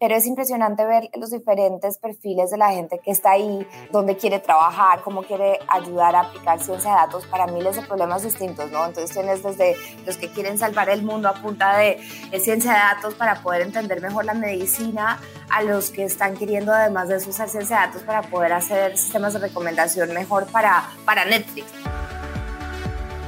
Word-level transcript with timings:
pero 0.00 0.16
es 0.16 0.26
impresionante 0.26 0.86
ver 0.86 1.10
los 1.20 1.30
diferentes 1.30 1.98
perfiles 1.98 2.50
de 2.50 2.56
la 2.56 2.70
gente 2.70 3.00
que 3.04 3.10
está 3.10 3.32
ahí, 3.32 3.66
dónde 3.92 4.16
quiere 4.16 4.38
trabajar, 4.38 5.02
cómo 5.02 5.22
quiere 5.22 5.58
ayudar 5.68 6.16
a 6.16 6.20
aplicar 6.20 6.58
ciencia 6.58 6.90
de 6.90 6.96
datos 6.96 7.26
para 7.26 7.46
miles 7.46 7.76
de 7.76 7.82
problemas 7.82 8.22
distintos, 8.22 8.70
¿no? 8.72 8.86
Entonces 8.86 9.14
tienes 9.14 9.42
desde 9.42 9.76
los 10.06 10.16
que 10.16 10.30
quieren 10.30 10.56
salvar 10.56 10.88
el 10.88 11.02
mundo 11.02 11.28
a 11.28 11.34
punta 11.34 11.76
de, 11.76 11.98
ciencia 12.40 12.72
de 12.72 12.78
datos 12.78 13.14
para 13.14 13.42
poder 13.42 13.60
entender 13.60 14.00
mejor 14.00 14.24
la 14.24 14.32
medicina, 14.32 15.20
a 15.50 15.62
los 15.62 15.90
que 15.90 16.04
están 16.04 16.34
queriendo 16.34 16.72
además 16.72 17.08
de 17.08 17.16
eso 17.16 17.28
usar 17.28 17.50
ciencia 17.50 17.80
de 17.80 17.86
datos 17.88 18.02
para 18.02 18.22
poder 18.22 18.54
hacer 18.54 18.96
sistemas 18.96 19.34
de 19.34 19.40
recomendación 19.40 20.14
mejor 20.14 20.46
para, 20.46 20.88
para 21.04 21.26
Netflix. 21.26 21.66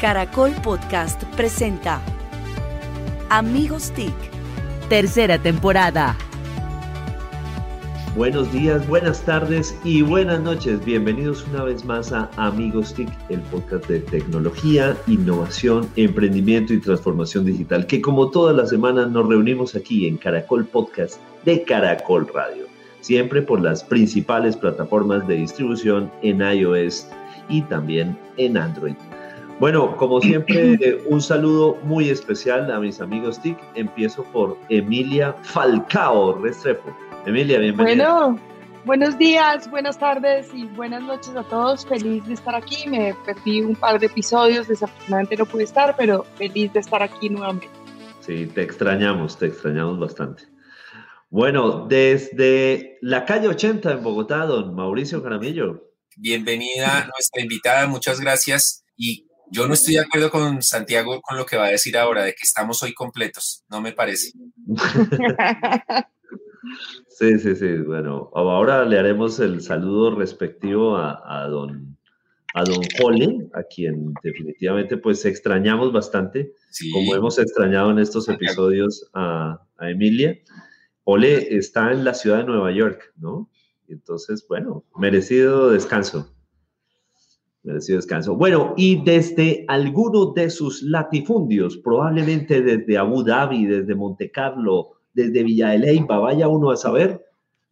Caracol 0.00 0.52
Podcast 0.62 1.22
presenta 1.36 2.00
Amigos 3.28 3.92
TIC, 3.92 4.14
tercera 4.88 5.38
temporada. 5.38 6.16
Buenos 8.14 8.52
días, 8.52 8.86
buenas 8.88 9.24
tardes 9.24 9.74
y 9.84 10.02
buenas 10.02 10.38
noches. 10.38 10.84
Bienvenidos 10.84 11.46
una 11.48 11.64
vez 11.64 11.82
más 11.86 12.12
a 12.12 12.28
Amigos 12.36 12.92
TIC, 12.92 13.08
el 13.30 13.40
podcast 13.40 13.88
de 13.88 14.00
tecnología, 14.00 14.94
innovación, 15.06 15.88
emprendimiento 15.96 16.74
y 16.74 16.80
transformación 16.80 17.46
digital, 17.46 17.86
que 17.86 18.02
como 18.02 18.30
todas 18.30 18.54
las 18.54 18.68
semanas 18.68 19.10
nos 19.10 19.26
reunimos 19.26 19.74
aquí 19.74 20.06
en 20.06 20.18
Caracol 20.18 20.66
Podcast 20.66 21.18
de 21.46 21.62
Caracol 21.62 22.28
Radio, 22.34 22.66
siempre 23.00 23.40
por 23.40 23.62
las 23.62 23.82
principales 23.82 24.58
plataformas 24.58 25.26
de 25.26 25.36
distribución 25.36 26.12
en 26.20 26.42
iOS 26.42 27.08
y 27.48 27.62
también 27.62 28.14
en 28.36 28.58
Android. 28.58 28.94
Bueno, 29.58 29.96
como 29.96 30.20
siempre, 30.20 31.00
un 31.08 31.22
saludo 31.22 31.78
muy 31.84 32.10
especial 32.10 32.70
a 32.70 32.78
mis 32.78 33.00
amigos 33.00 33.40
TIC. 33.40 33.56
Empiezo 33.74 34.22
por 34.24 34.58
Emilia 34.68 35.34
Falcao 35.44 36.38
Restrepo. 36.42 36.94
Emilia, 37.24 37.60
bienvenida. 37.60 38.12
Bueno, 38.12 38.40
buenos 38.84 39.16
días, 39.16 39.70
buenas 39.70 39.96
tardes 39.96 40.48
y 40.52 40.64
buenas 40.64 41.02
noches 41.02 41.36
a 41.36 41.44
todos. 41.44 41.86
Feliz 41.86 42.26
de 42.26 42.34
estar 42.34 42.56
aquí. 42.56 42.88
Me 42.88 43.14
perdí 43.24 43.60
un 43.60 43.76
par 43.76 44.00
de 44.00 44.06
episodios, 44.06 44.66
desafortunadamente 44.66 45.36
no 45.36 45.46
pude 45.46 45.62
estar, 45.62 45.94
pero 45.96 46.24
feliz 46.36 46.72
de 46.72 46.80
estar 46.80 47.00
aquí 47.00 47.28
nuevamente. 47.28 47.70
Sí, 48.20 48.46
te 48.46 48.62
extrañamos, 48.62 49.38
te 49.38 49.46
extrañamos 49.46 50.00
bastante. 50.00 50.48
Bueno, 51.30 51.86
desde 51.86 52.98
la 53.02 53.24
calle 53.24 53.46
80 53.46 53.92
en 53.92 54.02
Bogotá, 54.02 54.44
don 54.44 54.74
Mauricio 54.74 55.22
Jaramillo. 55.22 55.92
Bienvenida 56.16 57.08
nuestra 57.14 57.40
invitada, 57.40 57.86
muchas 57.86 58.20
gracias. 58.20 58.84
Y 58.96 59.28
yo 59.48 59.68
no 59.68 59.74
estoy 59.74 59.94
de 59.94 60.00
acuerdo 60.00 60.28
con 60.28 60.60
Santiago 60.60 61.20
con 61.22 61.36
lo 61.36 61.46
que 61.46 61.56
va 61.56 61.66
a 61.66 61.70
decir 61.70 61.96
ahora, 61.96 62.24
de 62.24 62.32
que 62.32 62.42
estamos 62.42 62.82
hoy 62.82 62.92
completos, 62.94 63.64
no 63.68 63.80
me 63.80 63.92
parece. 63.92 64.32
Sí, 67.08 67.38
sí, 67.38 67.54
sí. 67.56 67.76
Bueno, 67.78 68.30
ahora 68.34 68.84
le 68.84 68.98
haremos 68.98 69.40
el 69.40 69.60
saludo 69.60 70.14
respectivo 70.14 70.96
a, 70.96 71.46
don 71.48 71.96
a 72.54 72.64
don 72.64 72.80
Jole, 72.98 73.48
a 73.54 73.62
quien 73.62 74.12
definitivamente 74.22 74.98
pues 74.98 75.24
extrañamos 75.24 75.90
bastante, 75.92 76.52
como 76.92 77.14
hemos 77.14 77.38
extrañado 77.38 77.90
en 77.90 77.98
estos 77.98 78.28
episodios 78.28 79.08
a, 79.14 79.58
a, 79.78 79.90
Emilia. 79.90 80.38
Ole 81.04 81.56
está 81.56 81.92
en 81.92 82.04
la 82.04 82.14
ciudad 82.14 82.38
de 82.38 82.44
Nueva 82.44 82.70
York, 82.70 83.12
¿no? 83.16 83.50
Entonces, 83.88 84.44
bueno, 84.48 84.84
merecido 84.96 85.70
descanso. 85.70 86.32
Merecido 87.62 87.96
descanso. 87.96 88.36
Bueno, 88.36 88.74
y 88.76 89.02
desde 89.04 89.64
alguno 89.68 90.32
de 90.32 90.50
sus 90.50 90.82
latifundios, 90.82 91.76
probablemente 91.78 92.60
desde 92.60 92.98
Abu 92.98 93.22
Dhabi, 93.22 93.66
desde 93.66 93.94
Monte 93.94 94.30
Carlo, 94.30 95.01
desde 95.14 95.42
Villa 95.42 95.70
de 95.70 95.78
Leyva, 95.78 96.18
vaya 96.18 96.48
uno 96.48 96.70
a 96.70 96.76
saber. 96.76 97.24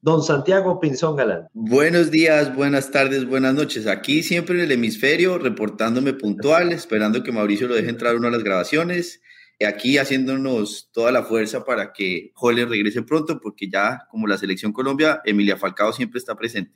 Don 0.02 0.22
Santiago 0.22 0.80
Pinzón 0.80 1.14
Galán. 1.14 1.48
Buenos 1.52 2.10
días, 2.10 2.56
buenas 2.56 2.90
tardes, 2.90 3.26
buenas 3.26 3.54
noches. 3.54 3.86
Aquí 3.86 4.22
siempre 4.22 4.54
en 4.54 4.62
el 4.62 4.72
hemisferio, 4.72 5.36
reportándome 5.36 6.14
puntual, 6.14 6.72
esperando 6.72 7.22
que 7.22 7.32
Mauricio 7.32 7.68
lo 7.68 7.74
deje 7.74 7.90
entrar 7.90 8.16
uno 8.16 8.28
a 8.28 8.30
las 8.30 8.42
grabaciones. 8.42 9.20
Aquí 9.66 9.98
haciéndonos 9.98 10.88
toda 10.90 11.12
la 11.12 11.22
fuerza 11.22 11.66
para 11.66 11.92
que 11.92 12.30
Jole 12.32 12.64
regrese 12.64 13.02
pronto, 13.02 13.40
porque 13.42 13.68
ya 13.68 14.06
como 14.10 14.26
la 14.26 14.38
selección 14.38 14.72
Colombia, 14.72 15.20
Emilia 15.26 15.58
Falcao 15.58 15.92
siempre 15.92 16.18
está 16.18 16.34
presente. 16.34 16.72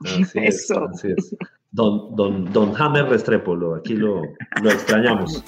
Así 0.00 0.38
es, 0.40 0.70
así 0.70 1.08
es. 1.16 1.34
Don, 1.70 2.14
don, 2.14 2.52
don 2.52 2.74
Hammer 2.76 3.06
Restrepo, 3.06 3.76
aquí 3.76 3.94
lo, 3.94 4.20
lo 4.62 4.70
extrañamos. 4.70 5.42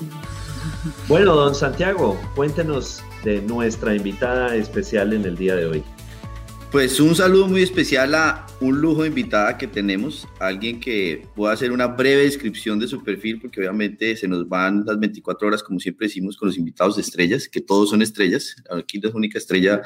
Bueno, 1.08 1.34
don 1.34 1.54
Santiago, 1.54 2.20
cuéntenos 2.34 3.02
de 3.24 3.40
nuestra 3.42 3.94
invitada 3.94 4.54
especial 4.56 5.12
en 5.12 5.24
el 5.24 5.36
día 5.36 5.56
de 5.56 5.66
hoy. 5.66 5.84
Pues 6.74 6.98
un 6.98 7.14
saludo 7.14 7.46
muy 7.46 7.62
especial 7.62 8.16
a 8.16 8.46
un 8.60 8.80
lujo 8.80 9.02
de 9.02 9.08
invitada 9.08 9.56
que 9.56 9.68
tenemos, 9.68 10.26
alguien 10.40 10.80
que 10.80 11.24
pueda 11.36 11.52
hacer 11.52 11.70
una 11.70 11.86
breve 11.86 12.24
descripción 12.24 12.80
de 12.80 12.88
su 12.88 13.04
perfil, 13.04 13.40
porque 13.40 13.60
obviamente 13.60 14.16
se 14.16 14.26
nos 14.26 14.48
van 14.48 14.84
las 14.84 14.98
24 14.98 15.46
horas, 15.46 15.62
como 15.62 15.78
siempre 15.78 16.08
decimos, 16.08 16.36
con 16.36 16.48
los 16.48 16.58
invitados 16.58 16.96
de 16.96 17.02
estrellas, 17.02 17.48
que 17.48 17.60
todos 17.60 17.90
son 17.90 18.02
estrellas. 18.02 18.56
Aquí 18.70 19.00
la 19.00 19.10
única 19.10 19.38
estrella 19.38 19.82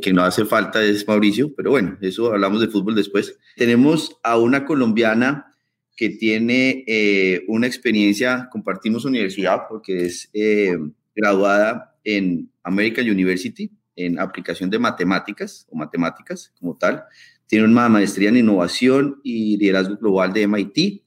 que 0.00 0.12
no 0.12 0.24
hace 0.24 0.44
falta 0.44 0.82
es 0.82 1.06
Mauricio, 1.06 1.54
pero 1.54 1.70
bueno, 1.70 1.96
eso 2.00 2.32
hablamos 2.32 2.60
de 2.60 2.66
fútbol 2.66 2.96
después. 2.96 3.38
Tenemos 3.54 4.16
a 4.24 4.36
una 4.36 4.64
colombiana 4.64 5.51
que 5.96 6.10
tiene 6.10 6.84
eh, 6.86 7.44
una 7.48 7.66
experiencia, 7.66 8.48
compartimos 8.50 9.04
universidad 9.04 9.62
porque 9.68 10.06
es 10.06 10.30
eh, 10.32 10.76
graduada 11.14 11.96
en 12.04 12.50
American 12.62 13.08
University 13.08 13.70
en 13.96 14.18
aplicación 14.18 14.70
de 14.70 14.78
matemáticas 14.78 15.66
o 15.70 15.76
matemáticas 15.76 16.52
como 16.58 16.76
tal. 16.76 17.04
Tiene 17.46 17.66
una 17.66 17.88
maestría 17.88 18.30
en 18.30 18.38
innovación 18.38 19.20
y 19.22 19.56
liderazgo 19.58 19.96
global 19.96 20.32
de 20.32 20.46
MIT. 20.46 21.02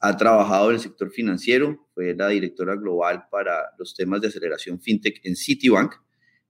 Ha 0.00 0.16
trabajado 0.16 0.70
en 0.70 0.76
el 0.76 0.80
sector 0.80 1.10
financiero, 1.10 1.86
fue 1.94 2.14
la 2.14 2.28
directora 2.28 2.74
global 2.74 3.24
para 3.30 3.52
los 3.78 3.94
temas 3.94 4.22
de 4.22 4.28
aceleración 4.28 4.80
fintech 4.80 5.20
en 5.24 5.36
Citibank. 5.36 5.92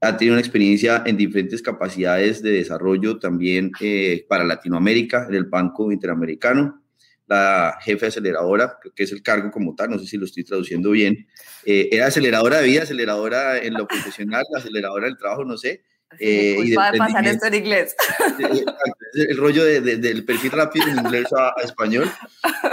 Ha 0.00 0.16
tenido 0.16 0.34
una 0.34 0.40
experiencia 0.40 1.02
en 1.04 1.16
diferentes 1.16 1.60
capacidades 1.60 2.42
de 2.42 2.52
desarrollo 2.52 3.18
también 3.18 3.72
eh, 3.80 4.24
para 4.28 4.44
Latinoamérica, 4.44 5.26
en 5.28 5.34
el 5.34 5.44
Banco 5.44 5.90
Interamericano, 5.90 6.79
la 7.30 7.78
jefe 7.80 8.06
aceleradora, 8.06 8.78
que 8.94 9.04
es 9.04 9.12
el 9.12 9.22
cargo 9.22 9.52
como 9.52 9.76
tal, 9.76 9.90
no 9.90 9.98
sé 10.00 10.06
si 10.06 10.16
lo 10.16 10.24
estoy 10.24 10.42
traduciendo 10.42 10.90
bien. 10.90 11.28
Eh, 11.64 11.88
era 11.92 12.06
aceleradora 12.06 12.60
de 12.60 12.66
vida, 12.66 12.82
aceleradora 12.82 13.58
en 13.58 13.74
lo 13.74 13.86
profesional, 13.86 14.44
aceleradora 14.56 15.06
del 15.06 15.16
trabajo, 15.16 15.44
no 15.44 15.56
sé. 15.56 15.84
Eh, 16.18 16.56
y 16.60 16.70
de 16.70 16.76
pasar 16.76 17.24
esto 17.24 17.46
en 17.46 17.54
inglés. 17.54 17.94
El 19.14 19.36
rollo 19.36 19.64
de, 19.64 19.80
del 19.80 20.24
perfil 20.24 20.50
rápido 20.50 20.88
en 20.88 20.98
inglés 20.98 21.26
a, 21.32 21.54
español. 21.62 22.10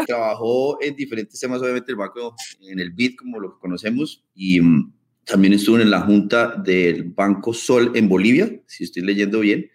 Trabajó 0.08 0.82
en 0.82 0.96
diferentes 0.96 1.40
temas, 1.40 1.62
obviamente 1.62 1.92
el 1.92 1.98
banco, 1.98 2.36
en 2.62 2.80
el 2.80 2.92
BID, 2.92 3.16
como 3.16 3.40
lo 3.40 3.60
conocemos, 3.60 4.26
y 4.34 4.60
mm, 4.60 4.92
también 5.24 5.54
estuvo 5.54 5.78
en 5.78 5.92
la 5.92 6.02
junta 6.02 6.56
del 6.56 7.04
Banco 7.04 7.54
Sol 7.54 7.92
en 7.94 8.10
Bolivia, 8.10 8.50
si 8.66 8.86
estoy 8.86 9.04
leyendo 9.04 9.40
bien. 9.42 9.70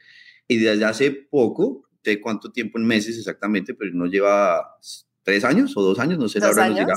Y 0.49 0.59
desde 0.59 0.85
hace 0.85 1.13
poco 1.13 1.89
sé 2.03 2.21
cuánto 2.21 2.51
tiempo 2.51 2.79
en 2.79 2.87
meses 2.87 3.19
exactamente, 3.19 3.75
pero 3.75 3.93
no 3.95 4.07
lleva 4.07 4.79
tres 5.23 5.45
años 5.45 5.77
o 5.77 5.83
dos 5.83 5.99
años, 5.99 6.19
no 6.19 6.29
sé. 6.29 6.41
¿Dos 6.41 6.59
años? 6.59 6.89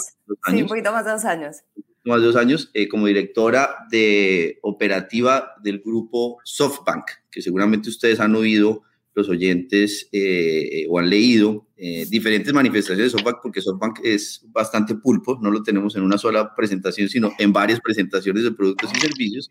Sí, 0.49 0.61
un 0.61 0.67
poquito 0.67 0.91
más 0.91 1.05
de 1.05 1.11
dos 1.11 1.25
años. 1.25 1.57
Más 2.03 2.21
de 2.21 2.27
dos 2.27 2.35
años 2.35 2.69
eh, 2.73 2.87
como 2.87 3.07
directora 3.07 3.75
de 3.89 4.59
operativa 4.61 5.53
del 5.61 5.79
grupo 5.79 6.37
SoftBank, 6.43 7.05
que 7.31 7.41
seguramente 7.41 7.89
ustedes 7.89 8.19
han 8.19 8.35
oído 8.35 8.83
los 9.15 9.29
oyentes 9.29 10.09
eh, 10.11 10.85
o 10.89 10.99
han 10.99 11.09
leído 11.09 11.67
eh, 11.77 12.05
diferentes 12.09 12.53
manifestaciones 12.53 13.11
de 13.11 13.17
SoftBank, 13.17 13.37
porque 13.41 13.61
SoftBank 13.61 13.99
es 14.03 14.41
bastante 14.47 14.95
pulpo, 14.95 15.39
no 15.41 15.49
lo 15.51 15.63
tenemos 15.63 15.95
en 15.95 16.03
una 16.03 16.17
sola 16.17 16.53
presentación, 16.53 17.07
sino 17.07 17.31
en 17.39 17.53
varias 17.53 17.79
presentaciones 17.79 18.43
de 18.43 18.51
productos 18.51 18.91
y 18.93 18.99
servicios. 18.99 19.49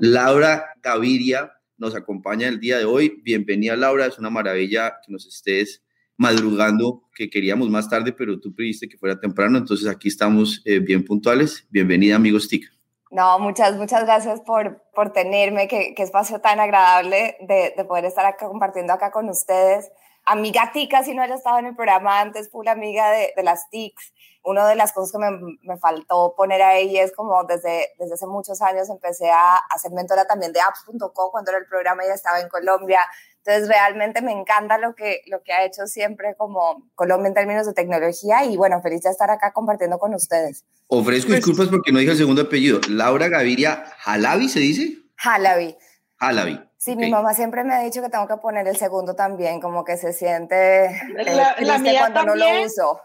Laura 0.00 0.64
Gaviria 0.82 1.52
nos 1.76 1.94
acompaña 1.94 2.48
el 2.48 2.60
día 2.60 2.78
de 2.78 2.84
hoy. 2.84 3.20
Bienvenida 3.22 3.76
Laura, 3.76 4.06
es 4.06 4.18
una 4.18 4.30
maravilla 4.30 5.00
que 5.04 5.12
nos 5.12 5.26
estés 5.26 5.82
madrugando, 6.16 7.02
que 7.14 7.28
queríamos 7.28 7.68
más 7.70 7.88
tarde, 7.88 8.12
pero 8.12 8.38
tú 8.40 8.54
pediste 8.54 8.88
que 8.88 8.96
fuera 8.96 9.18
temprano, 9.18 9.58
entonces 9.58 9.88
aquí 9.88 10.08
estamos 10.08 10.62
eh, 10.64 10.78
bien 10.78 11.04
puntuales. 11.04 11.66
Bienvenida 11.70 12.16
amigos 12.16 12.48
TIC. 12.48 12.70
No, 13.10 13.38
muchas, 13.38 13.76
muchas 13.76 14.04
gracias 14.04 14.40
por, 14.40 14.82
por 14.92 15.12
tenerme, 15.12 15.68
qué, 15.68 15.94
espacio 15.98 16.40
tan 16.40 16.58
agradable 16.58 17.36
de, 17.46 17.72
de, 17.76 17.84
poder 17.84 18.06
estar 18.06 18.26
acá 18.26 18.48
compartiendo 18.48 18.92
acá 18.92 19.12
con 19.12 19.28
ustedes. 19.28 19.90
Amiga 20.26 20.70
Tica, 20.72 21.02
si 21.02 21.14
no 21.14 21.22
haya 21.22 21.34
estado 21.34 21.58
en 21.58 21.66
el 21.66 21.76
programa 21.76 22.20
antes, 22.20 22.50
full 22.50 22.66
amiga 22.68 23.10
de, 23.10 23.32
de 23.36 23.42
las 23.42 23.68
TICs 23.70 24.12
una 24.44 24.68
de 24.68 24.76
las 24.76 24.92
cosas 24.92 25.12
que 25.12 25.18
me, 25.18 25.56
me, 25.62 25.78
faltó 25.78 26.34
poner 26.36 26.62
ahí 26.62 26.98
es 26.98 27.12
como 27.12 27.44
desde, 27.44 27.88
desde 27.98 28.14
hace 28.14 28.26
muchos 28.26 28.60
años 28.60 28.88
empecé 28.90 29.30
a, 29.30 29.56
a 29.56 29.78
ser 29.78 29.92
mentora 29.92 30.26
también 30.26 30.52
de 30.52 30.60
apps.co 30.60 31.30
cuando 31.30 31.50
era 31.50 31.58
el 31.58 31.66
programa 31.66 32.04
y 32.04 32.10
estaba 32.10 32.40
en 32.40 32.48
Colombia. 32.48 33.00
Entonces 33.38 33.68
realmente 33.68 34.20
me 34.20 34.32
encanta 34.32 34.78
lo 34.78 34.94
que, 34.94 35.22
lo 35.26 35.42
que 35.42 35.52
ha 35.52 35.64
hecho 35.64 35.86
siempre 35.86 36.34
como 36.36 36.90
Colombia 36.94 37.28
en 37.28 37.34
términos 37.34 37.66
de 37.66 37.72
tecnología 37.72 38.44
y 38.44 38.56
bueno, 38.56 38.80
feliz 38.82 39.02
de 39.02 39.10
estar 39.10 39.30
acá 39.30 39.52
compartiendo 39.52 39.98
con 39.98 40.14
ustedes. 40.14 40.64
Ofrezco 40.88 41.32
disculpas 41.32 41.68
porque 41.68 41.90
no 41.90 41.98
dije 41.98 42.12
el 42.12 42.18
segundo 42.18 42.42
apellido. 42.42 42.80
Laura 42.88 43.28
Gaviria 43.28 43.84
Jalavi, 44.00 44.48
¿se 44.50 44.60
dice? 44.60 44.98
Jalavi. 45.16 45.76
Halabi. 46.18 46.60
Sí, 46.84 46.96
mi 46.96 47.10
mamá 47.10 47.32
siempre 47.32 47.64
me 47.64 47.72
ha 47.72 47.80
dicho 47.80 48.02
que 48.02 48.10
tengo 48.10 48.28
que 48.28 48.36
poner 48.36 48.68
el 48.68 48.76
segundo 48.76 49.14
también, 49.14 49.58
como 49.58 49.86
que 49.86 49.96
se 49.96 50.12
siente 50.12 50.90
la, 51.14 51.56
la 51.58 51.78
mía 51.78 52.00
cuando 52.00 52.26
no 52.26 52.34
lo 52.36 52.62
uso. 52.62 53.00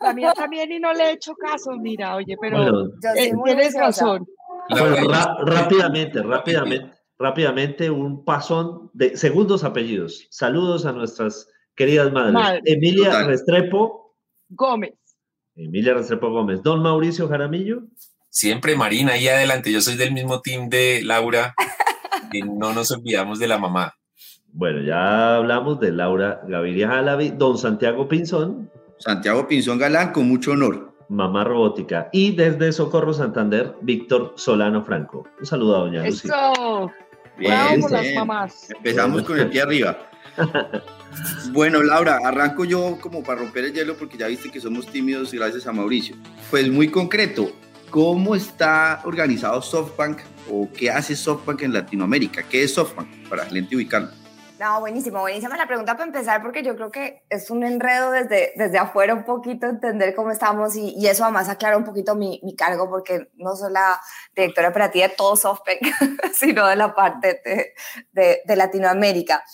La 0.00 0.14
mía 0.14 0.32
también 0.34 0.72
y 0.72 0.78
no 0.78 0.94
le 0.94 1.10
he 1.10 1.12
hecho 1.12 1.34
caso, 1.34 1.72
mira, 1.72 2.16
oye, 2.16 2.38
pero 2.40 2.86
eh, 2.86 3.34
tienes 3.44 3.74
razón. 3.74 4.26
rápidamente, 5.44 6.22
rápidamente, 6.22 6.90
rápidamente, 7.18 7.90
un 7.90 8.24
pasón 8.24 8.90
de 8.94 9.14
segundos 9.14 9.62
apellidos. 9.62 10.26
Saludos 10.30 10.86
a 10.86 10.92
nuestras 10.92 11.50
queridas 11.76 12.10
madres. 12.10 12.62
Emilia 12.64 13.24
Restrepo 13.24 14.16
Gómez. 14.48 14.94
Emilia 15.54 15.92
Restrepo 15.92 16.30
Gómez. 16.30 16.62
Don 16.62 16.80
Mauricio 16.80 17.28
Jaramillo. 17.28 17.82
Siempre 18.30 18.74
Marina, 18.74 19.12
ahí 19.12 19.28
adelante. 19.28 19.70
Yo 19.70 19.82
soy 19.82 19.96
del 19.96 20.12
mismo 20.12 20.40
team 20.40 20.70
de 20.70 21.02
Laura 21.04 21.54
y 22.32 22.42
no 22.42 22.72
nos 22.72 22.90
olvidamos 22.90 23.38
de 23.38 23.48
la 23.48 23.58
mamá. 23.58 23.94
Bueno, 24.52 24.82
ya 24.82 25.36
hablamos 25.36 25.78
de 25.80 25.92
Laura 25.92 26.40
Gaviria 26.46 26.88
Jalavi, 26.88 27.30
don 27.30 27.58
Santiago 27.58 28.08
Pinzón. 28.08 28.70
Santiago 28.98 29.46
Pinzón 29.46 29.78
Galán, 29.78 30.12
con 30.12 30.26
mucho 30.26 30.52
honor. 30.52 30.94
Mamá 31.08 31.44
Robótica. 31.44 32.08
Y 32.12 32.34
desde 32.34 32.72
Socorro 32.72 33.14
Santander, 33.14 33.74
Víctor 33.82 34.34
Solano 34.36 34.84
Franco. 34.84 35.26
Un 35.38 35.46
saludo 35.46 35.76
a 35.76 35.78
doña 35.80 36.04
Lucy. 36.04 36.28
Eso. 36.28 36.90
Bien, 37.38 37.80
las 37.90 38.14
mamás. 38.14 38.70
Empezamos 38.70 39.22
con 39.22 39.38
el 39.38 39.48
pie 39.48 39.62
arriba. 39.62 39.98
Bueno, 41.52 41.82
Laura, 41.82 42.18
arranco 42.22 42.64
yo 42.64 42.98
como 43.00 43.22
para 43.22 43.40
romper 43.40 43.64
el 43.64 43.72
hielo 43.72 43.96
porque 43.96 44.18
ya 44.18 44.26
viste 44.26 44.50
que 44.50 44.60
somos 44.60 44.86
tímidos 44.86 45.32
gracias 45.32 45.66
a 45.66 45.72
Mauricio. 45.72 46.16
Pues 46.50 46.70
muy 46.70 46.88
concreto, 46.88 47.50
¿cómo 47.90 48.34
está 48.34 49.00
organizado 49.04 49.60
SoftBank 49.62 50.20
o 50.50 50.68
qué 50.76 50.90
hace 50.90 51.16
SoftBank 51.16 51.62
en 51.62 51.72
Latinoamérica? 51.72 52.42
¿Qué 52.42 52.62
es 52.62 52.74
SoftBank 52.74 53.28
para 53.28 53.44
la 53.44 53.50
gente 53.50 53.76
ubicarlo? 53.76 54.10
No, 54.58 54.80
buenísimo, 54.80 55.20
buenísima 55.20 55.56
la 55.56 55.68
pregunta 55.68 55.92
para 55.92 56.06
empezar 56.06 56.42
porque 56.42 56.64
yo 56.64 56.74
creo 56.74 56.90
que 56.90 57.22
es 57.30 57.48
un 57.48 57.62
enredo 57.62 58.10
desde, 58.10 58.52
desde 58.56 58.76
afuera 58.76 59.14
un 59.14 59.22
poquito 59.22 59.68
entender 59.68 60.16
cómo 60.16 60.32
estamos 60.32 60.74
y, 60.74 60.94
y 60.98 61.06
eso 61.06 61.22
además 61.22 61.48
aclara 61.48 61.76
un 61.76 61.84
poquito 61.84 62.16
mi, 62.16 62.40
mi, 62.42 62.56
cargo 62.56 62.90
porque 62.90 63.28
no 63.36 63.54
soy 63.54 63.72
la 63.72 64.00
directora 64.34 64.70
operativa 64.70 65.06
de 65.06 65.14
todo 65.14 65.36
SoftBank, 65.36 66.32
sino 66.34 66.66
de 66.66 66.74
la 66.74 66.92
parte 66.92 67.40
de, 67.44 67.74
de, 68.10 68.40
de 68.44 68.56
Latinoamérica. 68.56 69.44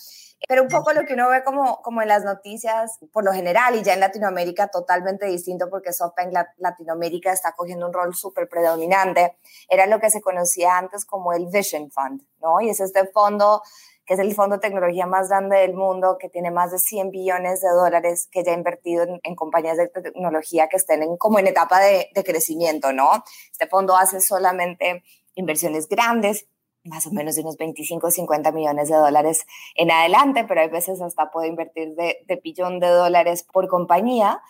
Pero 0.46 0.62
un 0.62 0.68
poco 0.68 0.92
lo 0.92 1.04
que 1.04 1.14
uno 1.14 1.28
ve 1.28 1.42
como, 1.42 1.80
como 1.82 2.02
en 2.02 2.08
las 2.08 2.24
noticias, 2.24 2.98
por 3.12 3.24
lo 3.24 3.32
general, 3.32 3.76
y 3.76 3.82
ya 3.82 3.94
en 3.94 4.00
Latinoamérica 4.00 4.68
totalmente 4.68 5.26
distinto 5.26 5.68
porque 5.70 5.92
SoftBank 5.92 6.32
Latinoamérica 6.58 7.32
está 7.32 7.52
cogiendo 7.52 7.86
un 7.86 7.92
rol 7.92 8.14
súper 8.14 8.48
predominante, 8.48 9.38
era 9.68 9.86
lo 9.86 10.00
que 10.00 10.10
se 10.10 10.20
conocía 10.20 10.76
antes 10.78 11.04
como 11.04 11.32
el 11.32 11.46
Vision 11.46 11.90
Fund, 11.90 12.22
¿no? 12.40 12.60
Y 12.60 12.70
es 12.70 12.80
este 12.80 13.06
fondo 13.06 13.62
que 14.06 14.14
es 14.14 14.20
el 14.20 14.34
fondo 14.34 14.56
de 14.56 14.60
tecnología 14.60 15.06
más 15.06 15.28
grande 15.28 15.56
del 15.56 15.74
mundo, 15.74 16.18
que 16.20 16.28
tiene 16.28 16.50
más 16.50 16.70
de 16.70 16.78
100 16.78 17.10
billones 17.10 17.62
de 17.62 17.70
dólares, 17.70 18.28
que 18.30 18.44
ya 18.44 18.52
ha 18.52 18.54
invertido 18.54 19.06
en, 19.22 19.34
compañías 19.34 19.78
de 19.78 19.88
tecnología 19.88 20.68
que 20.68 20.76
estén 20.76 21.02
en, 21.02 21.16
como 21.16 21.38
en 21.38 21.46
etapa 21.46 21.80
de, 21.80 22.10
de 22.14 22.24
crecimiento, 22.24 22.92
¿no? 22.92 23.24
Este 23.50 23.66
fondo 23.66 23.96
hace 23.96 24.20
solamente 24.20 25.02
inversiones 25.34 25.88
grandes, 25.88 26.46
más 26.84 27.06
o 27.06 27.10
menos 27.10 27.34
de 27.34 27.42
unos 27.42 27.56
25 27.56 28.06
o 28.06 28.10
50 28.10 28.52
millones 28.52 28.88
de 28.88 28.96
dólares 28.96 29.46
en 29.74 29.90
adelante, 29.90 30.44
pero 30.44 30.60
hay 30.60 30.68
veces 30.68 31.00
hasta 31.00 31.30
puede 31.30 31.48
invertir 31.48 31.94
de, 31.94 32.18
de 32.26 32.40
de 32.80 32.88
dólares 32.88 33.46
por 33.50 33.68
compañía. 33.68 34.42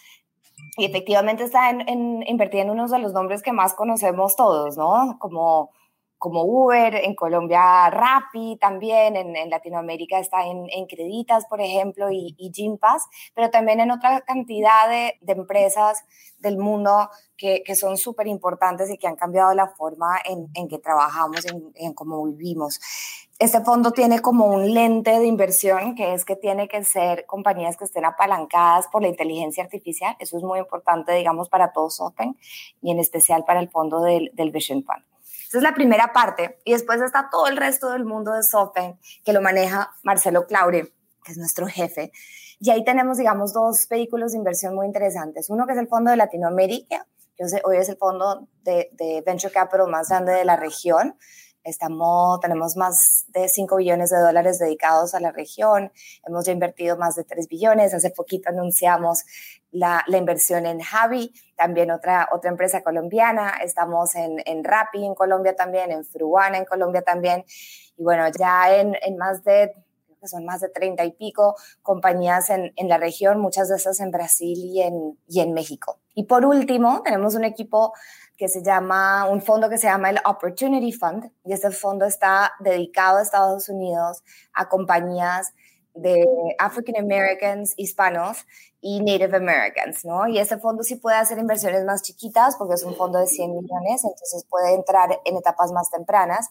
Y 0.76 0.84
efectivamente 0.84 1.44
está 1.44 1.70
en, 1.70 1.88
en, 1.88 2.22
invertir 2.26 2.60
en 2.60 2.70
uno 2.70 2.88
de 2.88 2.98
los 2.98 3.12
nombres 3.12 3.42
que 3.42 3.52
más 3.52 3.74
conocemos 3.74 4.36
todos, 4.36 4.76
¿no? 4.76 5.16
Como 5.18 5.70
como 6.24 6.42
Uber, 6.42 6.94
en 6.94 7.14
Colombia 7.14 7.90
Rappi 7.90 8.56
también, 8.58 9.14
en, 9.14 9.36
en 9.36 9.50
Latinoamérica 9.50 10.18
está 10.18 10.46
en, 10.46 10.70
en, 10.70 10.86
Creditas, 10.86 11.44
por 11.44 11.60
ejemplo, 11.60 12.10
y, 12.10 12.34
y 12.38 12.50
Gympass, 12.50 13.06
pero 13.34 13.50
también 13.50 13.80
en 13.80 13.90
otra 13.90 14.22
cantidad 14.22 14.88
de, 14.88 15.18
de 15.20 15.32
empresas 15.34 16.02
del 16.38 16.56
mundo 16.56 17.10
que, 17.36 17.62
que 17.64 17.74
son 17.74 17.96
súper 17.96 18.26
importantes 18.26 18.90
y 18.90 18.98
que 18.98 19.06
han 19.06 19.16
cambiado 19.16 19.54
la 19.54 19.68
forma 19.68 20.18
en, 20.24 20.48
en 20.54 20.68
que 20.68 20.78
trabajamos, 20.78 21.44
en, 21.46 21.72
en 21.74 21.92
cómo 21.94 22.24
vivimos. 22.24 22.80
Este 23.38 23.60
fondo 23.62 23.90
tiene 23.90 24.20
como 24.20 24.46
un 24.46 24.72
lente 24.72 25.18
de 25.18 25.26
inversión, 25.26 25.94
que 25.94 26.14
es 26.14 26.24
que 26.24 26.36
tiene 26.36 26.68
que 26.68 26.84
ser 26.84 27.26
compañías 27.26 27.76
que 27.76 27.84
estén 27.84 28.04
apalancadas 28.04 28.86
por 28.88 29.02
la 29.02 29.08
inteligencia 29.08 29.64
artificial. 29.64 30.16
Eso 30.20 30.36
es 30.36 30.44
muy 30.44 30.60
importante, 30.60 31.12
digamos, 31.12 31.48
para 31.48 31.72
todos 31.72 32.00
Open 32.00 32.38
y 32.80 32.92
en 32.92 33.00
especial 33.00 33.44
para 33.44 33.60
el 33.60 33.68
fondo 33.68 34.00
del, 34.02 34.30
del 34.34 34.52
Vision 34.52 34.84
Fund. 34.84 35.04
Esa 35.48 35.58
es 35.58 35.62
la 35.62 35.74
primera 35.74 36.12
parte. 36.12 36.58
Y 36.64 36.72
después 36.72 37.00
está 37.00 37.28
todo 37.30 37.48
el 37.48 37.56
resto 37.56 37.90
del 37.90 38.04
mundo 38.04 38.32
de 38.32 38.42
SoftBank, 38.42 38.98
que 39.24 39.32
lo 39.32 39.40
maneja 39.40 39.92
Marcelo 40.02 40.46
Claure, 40.46 40.92
que 41.24 41.32
es 41.32 41.38
nuestro 41.38 41.66
jefe. 41.66 42.12
Y 42.60 42.70
ahí 42.70 42.84
tenemos, 42.84 43.18
digamos, 43.18 43.52
dos 43.52 43.88
vehículos 43.88 44.32
de 44.32 44.38
inversión 44.38 44.74
muy 44.74 44.86
interesantes. 44.86 45.50
Uno 45.50 45.66
que 45.66 45.72
es 45.72 45.78
el 45.78 45.88
Fondo 45.88 46.10
de 46.10 46.16
Latinoamérica, 46.16 47.06
que 47.36 47.44
hoy 47.64 47.76
es 47.76 47.88
el 47.88 47.96
fondo 47.96 48.48
de, 48.62 48.90
de 48.92 49.22
Venture 49.24 49.52
Capital 49.52 49.88
más 49.88 50.08
grande 50.08 50.32
de 50.32 50.44
la 50.44 50.56
región. 50.56 51.16
Estamos, 51.64 52.40
tenemos 52.40 52.76
más 52.76 53.24
de 53.28 53.48
5 53.48 53.76
billones 53.76 54.10
de 54.10 54.18
dólares 54.18 54.58
dedicados 54.58 55.14
a 55.14 55.20
la 55.20 55.32
región, 55.32 55.90
hemos 56.26 56.44
ya 56.44 56.52
invertido 56.52 56.98
más 56.98 57.14
de 57.14 57.24
3 57.24 57.48
billones, 57.48 57.94
hace 57.94 58.10
poquito 58.10 58.50
anunciamos 58.50 59.24
la, 59.70 60.04
la 60.06 60.18
inversión 60.18 60.66
en 60.66 60.80
Javi, 60.80 61.32
también 61.56 61.90
otra, 61.90 62.28
otra 62.32 62.50
empresa 62.50 62.82
colombiana, 62.82 63.54
estamos 63.62 64.14
en, 64.14 64.42
en 64.44 64.62
Rappi 64.62 65.06
en 65.06 65.14
Colombia 65.14 65.56
también, 65.56 65.90
en 65.90 66.04
Fruana 66.04 66.58
en 66.58 66.66
Colombia 66.66 67.00
también, 67.00 67.46
y 67.96 68.02
bueno, 68.02 68.26
ya 68.38 68.76
en, 68.76 68.94
en 69.00 69.16
más 69.16 69.42
de 69.42 69.72
que 70.20 70.28
son 70.28 70.44
más 70.44 70.60
de 70.60 70.68
30 70.68 71.02
y 71.04 71.12
pico 71.12 71.54
compañías 71.80 72.50
en, 72.50 72.72
en, 72.76 72.88
la 72.88 72.98
región, 72.98 73.40
muchas 73.40 73.68
de 73.70 73.76
esas 73.76 74.00
en 74.00 74.10
Brasil 74.10 74.58
y 74.58 74.82
en, 74.82 75.18
y 75.28 75.40
en 75.40 75.52
México. 75.52 75.98
Y 76.14 76.24
por 76.24 76.44
último, 76.44 77.02
tenemos 77.02 77.34
un 77.34 77.44
equipo 77.44 77.92
que 78.36 78.48
se 78.48 78.62
llama, 78.62 79.26
un 79.28 79.42
fondo 79.42 79.68
que 79.68 79.78
se 79.78 79.86
llama 79.86 80.10
el 80.10 80.18
Opportunity 80.24 80.92
Fund, 80.92 81.30
y 81.44 81.52
este 81.52 81.70
fondo 81.70 82.04
está 82.04 82.52
dedicado 82.60 83.18
a 83.18 83.22
Estados 83.22 83.68
Unidos, 83.68 84.22
a 84.52 84.68
compañías 84.68 85.52
de 85.94 86.26
African 86.58 86.96
Americans, 86.96 87.74
hispanos 87.76 88.44
y 88.80 89.00
Native 89.00 89.36
Americans, 89.36 90.04
¿no? 90.04 90.26
Y 90.26 90.38
ese 90.38 90.58
fondo 90.58 90.82
sí 90.82 90.96
puede 90.96 91.16
hacer 91.16 91.38
inversiones 91.38 91.84
más 91.84 92.02
chiquitas 92.02 92.56
porque 92.56 92.74
es 92.74 92.82
un 92.82 92.96
fondo 92.96 93.20
de 93.20 93.28
100 93.28 93.50
millones, 93.54 94.02
entonces 94.02 94.44
puede 94.50 94.74
entrar 94.74 95.20
en 95.24 95.36
etapas 95.36 95.70
más 95.70 95.90
tempranas 95.90 96.50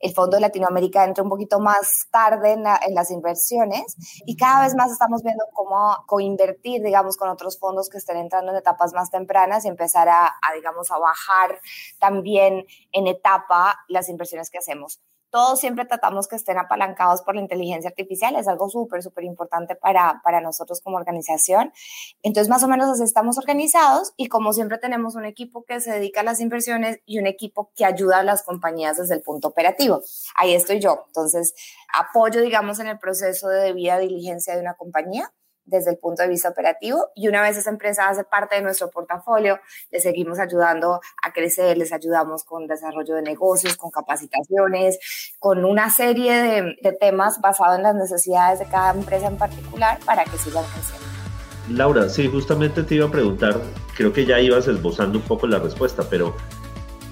el 0.00 0.14
Fondo 0.14 0.36
de 0.36 0.42
Latinoamérica 0.42 1.04
entra 1.04 1.24
un 1.24 1.30
poquito 1.30 1.60
más 1.60 2.06
tarde 2.10 2.52
en, 2.52 2.62
la, 2.62 2.78
en, 2.86 2.94
las 2.94 3.10
inversiones 3.10 3.96
y 4.26 4.36
cada 4.36 4.62
vez 4.62 4.74
más 4.74 4.90
estamos 4.90 5.22
viendo 5.22 5.44
cómo 5.52 5.96
coinvertir, 6.06 6.82
digamos, 6.82 7.16
con 7.16 7.28
otros 7.28 7.58
fondos 7.58 7.88
que 7.88 7.98
estén 7.98 8.16
entrando 8.18 8.52
en 8.52 8.58
etapas 8.58 8.92
más 8.92 9.10
tempranas 9.10 9.64
y 9.64 9.68
empezar 9.68 10.08
a 10.08 10.34
digamos, 10.54 10.90
a 10.90 10.98
bajar 10.98 11.60
también 11.98 12.66
en 12.92 13.06
etapa 13.06 13.80
las 13.88 14.08
inversiones 14.08 14.50
que 14.50 14.58
hacemos 14.58 15.00
todos 15.30 15.60
siempre 15.60 15.84
tratamos 15.84 16.28
que 16.28 16.36
estén 16.36 16.58
apalancados 16.58 17.22
por 17.22 17.34
la 17.34 17.40
inteligencia 17.40 17.90
artificial, 17.90 18.36
es 18.36 18.48
algo 18.48 18.68
súper, 18.68 19.02
súper 19.02 19.24
importante 19.24 19.74
para, 19.76 20.20
para 20.22 20.40
nosotros 20.40 20.80
como 20.80 20.96
organización. 20.96 21.72
Entonces, 22.22 22.48
más 22.48 22.62
o 22.62 22.68
menos 22.68 22.88
así 22.88 23.02
estamos 23.02 23.38
organizados 23.38 24.12
y 24.16 24.28
como 24.28 24.52
siempre 24.52 24.78
tenemos 24.78 25.14
un 25.14 25.24
equipo 25.24 25.64
que 25.64 25.80
se 25.80 25.92
dedica 25.92 26.20
a 26.20 26.24
las 26.24 26.40
inversiones 26.40 27.00
y 27.06 27.18
un 27.18 27.26
equipo 27.26 27.70
que 27.74 27.84
ayuda 27.84 28.18
a 28.18 28.22
las 28.22 28.42
compañías 28.42 28.96
desde 28.96 29.14
el 29.14 29.22
punto 29.22 29.48
operativo. 29.48 30.02
Ahí 30.36 30.54
estoy 30.54 30.80
yo. 30.80 31.04
Entonces, 31.08 31.54
apoyo, 31.92 32.40
digamos, 32.40 32.78
en 32.78 32.88
el 32.88 32.98
proceso 32.98 33.48
de 33.48 33.60
debida 33.60 33.98
diligencia 33.98 34.54
de 34.54 34.60
una 34.60 34.74
compañía 34.74 35.32
desde 35.66 35.90
el 35.90 35.98
punto 35.98 36.22
de 36.22 36.28
vista 36.28 36.48
operativo 36.48 37.10
y 37.14 37.28
una 37.28 37.42
vez 37.42 37.56
esa 37.56 37.70
empresa 37.70 38.08
hace 38.08 38.24
parte 38.24 38.56
de 38.56 38.62
nuestro 38.62 38.90
portafolio, 38.90 39.58
le 39.90 40.00
seguimos 40.00 40.38
ayudando 40.38 41.00
a 41.22 41.32
crecer, 41.32 41.76
les 41.76 41.92
ayudamos 41.92 42.44
con 42.44 42.66
desarrollo 42.66 43.16
de 43.16 43.22
negocios, 43.22 43.76
con 43.76 43.90
capacitaciones, 43.90 44.98
con 45.38 45.64
una 45.64 45.90
serie 45.90 46.32
de, 46.40 46.76
de 46.80 46.92
temas 46.92 47.40
basados 47.40 47.76
en 47.76 47.82
las 47.82 47.94
necesidades 47.94 48.60
de 48.60 48.66
cada 48.66 48.92
empresa 48.92 49.26
en 49.26 49.36
particular 49.36 49.98
para 50.04 50.24
que 50.24 50.38
sigan 50.38 50.64
creciendo. 50.72 51.06
Laura, 51.68 52.08
sí, 52.08 52.28
justamente 52.28 52.84
te 52.84 52.94
iba 52.94 53.06
a 53.06 53.10
preguntar, 53.10 53.60
creo 53.96 54.12
que 54.12 54.24
ya 54.24 54.38
ibas 54.38 54.68
esbozando 54.68 55.18
un 55.18 55.24
poco 55.24 55.48
la 55.48 55.58
respuesta, 55.58 56.04
pero 56.08 56.36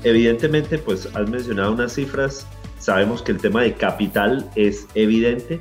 evidentemente 0.05 0.79
pues 0.79 1.07
has 1.17 1.29
mencionado 1.29 1.73
unas 1.73 1.93
cifras, 1.93 2.47
sabemos 2.79 3.23
que 3.23 3.33
el 3.33 3.41
tema 3.41 3.63
de 3.63 3.75
capital 3.75 4.49
es 4.55 4.87
evidente, 4.95 5.61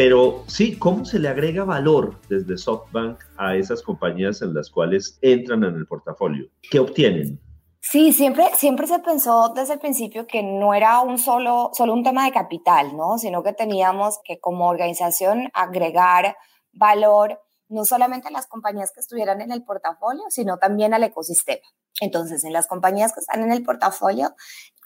pero 0.00 0.44
sí, 0.46 0.78
¿cómo 0.78 1.04
se 1.04 1.18
le 1.18 1.26
agrega 1.26 1.64
valor 1.64 2.20
desde 2.28 2.56
SoftBank 2.56 3.18
a 3.36 3.56
esas 3.56 3.82
compañías 3.82 4.42
en 4.42 4.54
las 4.54 4.70
cuales 4.70 5.18
entran 5.22 5.64
en 5.64 5.74
el 5.74 5.88
portafolio? 5.88 6.46
¿Qué 6.70 6.78
obtienen? 6.78 7.40
Sí, 7.80 8.12
siempre, 8.12 8.44
siempre 8.54 8.86
se 8.86 9.00
pensó 9.00 9.52
desde 9.56 9.72
el 9.72 9.80
principio 9.80 10.28
que 10.28 10.40
no 10.40 10.72
era 10.72 11.00
un 11.00 11.18
solo, 11.18 11.72
solo 11.72 11.94
un 11.94 12.04
tema 12.04 12.26
de 12.26 12.30
capital, 12.30 12.96
¿no? 12.96 13.18
Sino 13.18 13.42
que 13.42 13.52
teníamos 13.52 14.20
que 14.22 14.38
como 14.38 14.68
organización 14.68 15.50
agregar 15.52 16.36
valor 16.72 17.40
no 17.68 17.84
solamente 17.84 18.28
a 18.28 18.30
las 18.30 18.46
compañías 18.46 18.92
que 18.94 19.00
estuvieran 19.00 19.40
en 19.40 19.50
el 19.50 19.64
portafolio, 19.64 20.22
sino 20.28 20.58
también 20.58 20.94
al 20.94 21.02
ecosistema. 21.02 21.66
Entonces, 22.00 22.44
en 22.44 22.52
las 22.52 22.68
compañías 22.68 23.12
que 23.12 23.18
están 23.18 23.42
en 23.42 23.50
el 23.50 23.64
portafolio, 23.64 24.32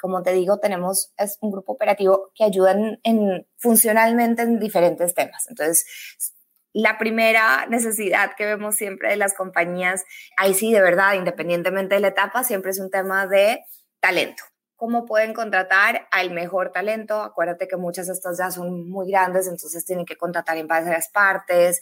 como 0.03 0.25
te 0.25 0.33
digo, 0.33 0.59
tenemos 0.59 1.13
es 1.17 1.39
un 1.41 1.53
grupo 1.53 1.75
operativo 1.75 2.33
que 2.35 2.43
ayuda 2.43 2.75
en, 3.05 3.47
funcionalmente 3.57 4.43
en 4.43 4.59
diferentes 4.59 5.15
temas. 5.15 5.47
Entonces, 5.49 5.87
la 6.73 6.99
primera 6.99 7.67
necesidad 7.67 8.33
que 8.37 8.45
vemos 8.45 8.75
siempre 8.75 9.11
de 9.11 9.17
las 9.17 9.33
compañías, 9.33 10.03
ahí 10.37 10.55
sí, 10.55 10.73
de 10.73 10.83
verdad, 10.83 11.15
independientemente 11.15 11.95
de 11.95 12.01
la 12.01 12.09
etapa, 12.09 12.43
siempre 12.43 12.73
es 12.73 12.81
un 12.81 12.91
tema 12.91 13.29
de 13.29 13.65
talento. 14.01 14.43
¿Cómo 14.75 15.07
pueden 15.07 15.35
contratar 15.35 16.09
al 16.11 16.33
mejor 16.33 16.73
talento? 16.73 17.23
Acuérdate 17.23 17.69
que 17.69 17.77
muchas 17.77 18.09
de 18.09 18.15
estas 18.15 18.39
ya 18.39 18.51
son 18.51 18.91
muy 18.91 19.09
grandes, 19.09 19.47
entonces 19.47 19.85
tienen 19.85 20.05
que 20.05 20.17
contratar 20.17 20.57
en 20.57 20.67
varias 20.67 21.11
partes, 21.11 21.81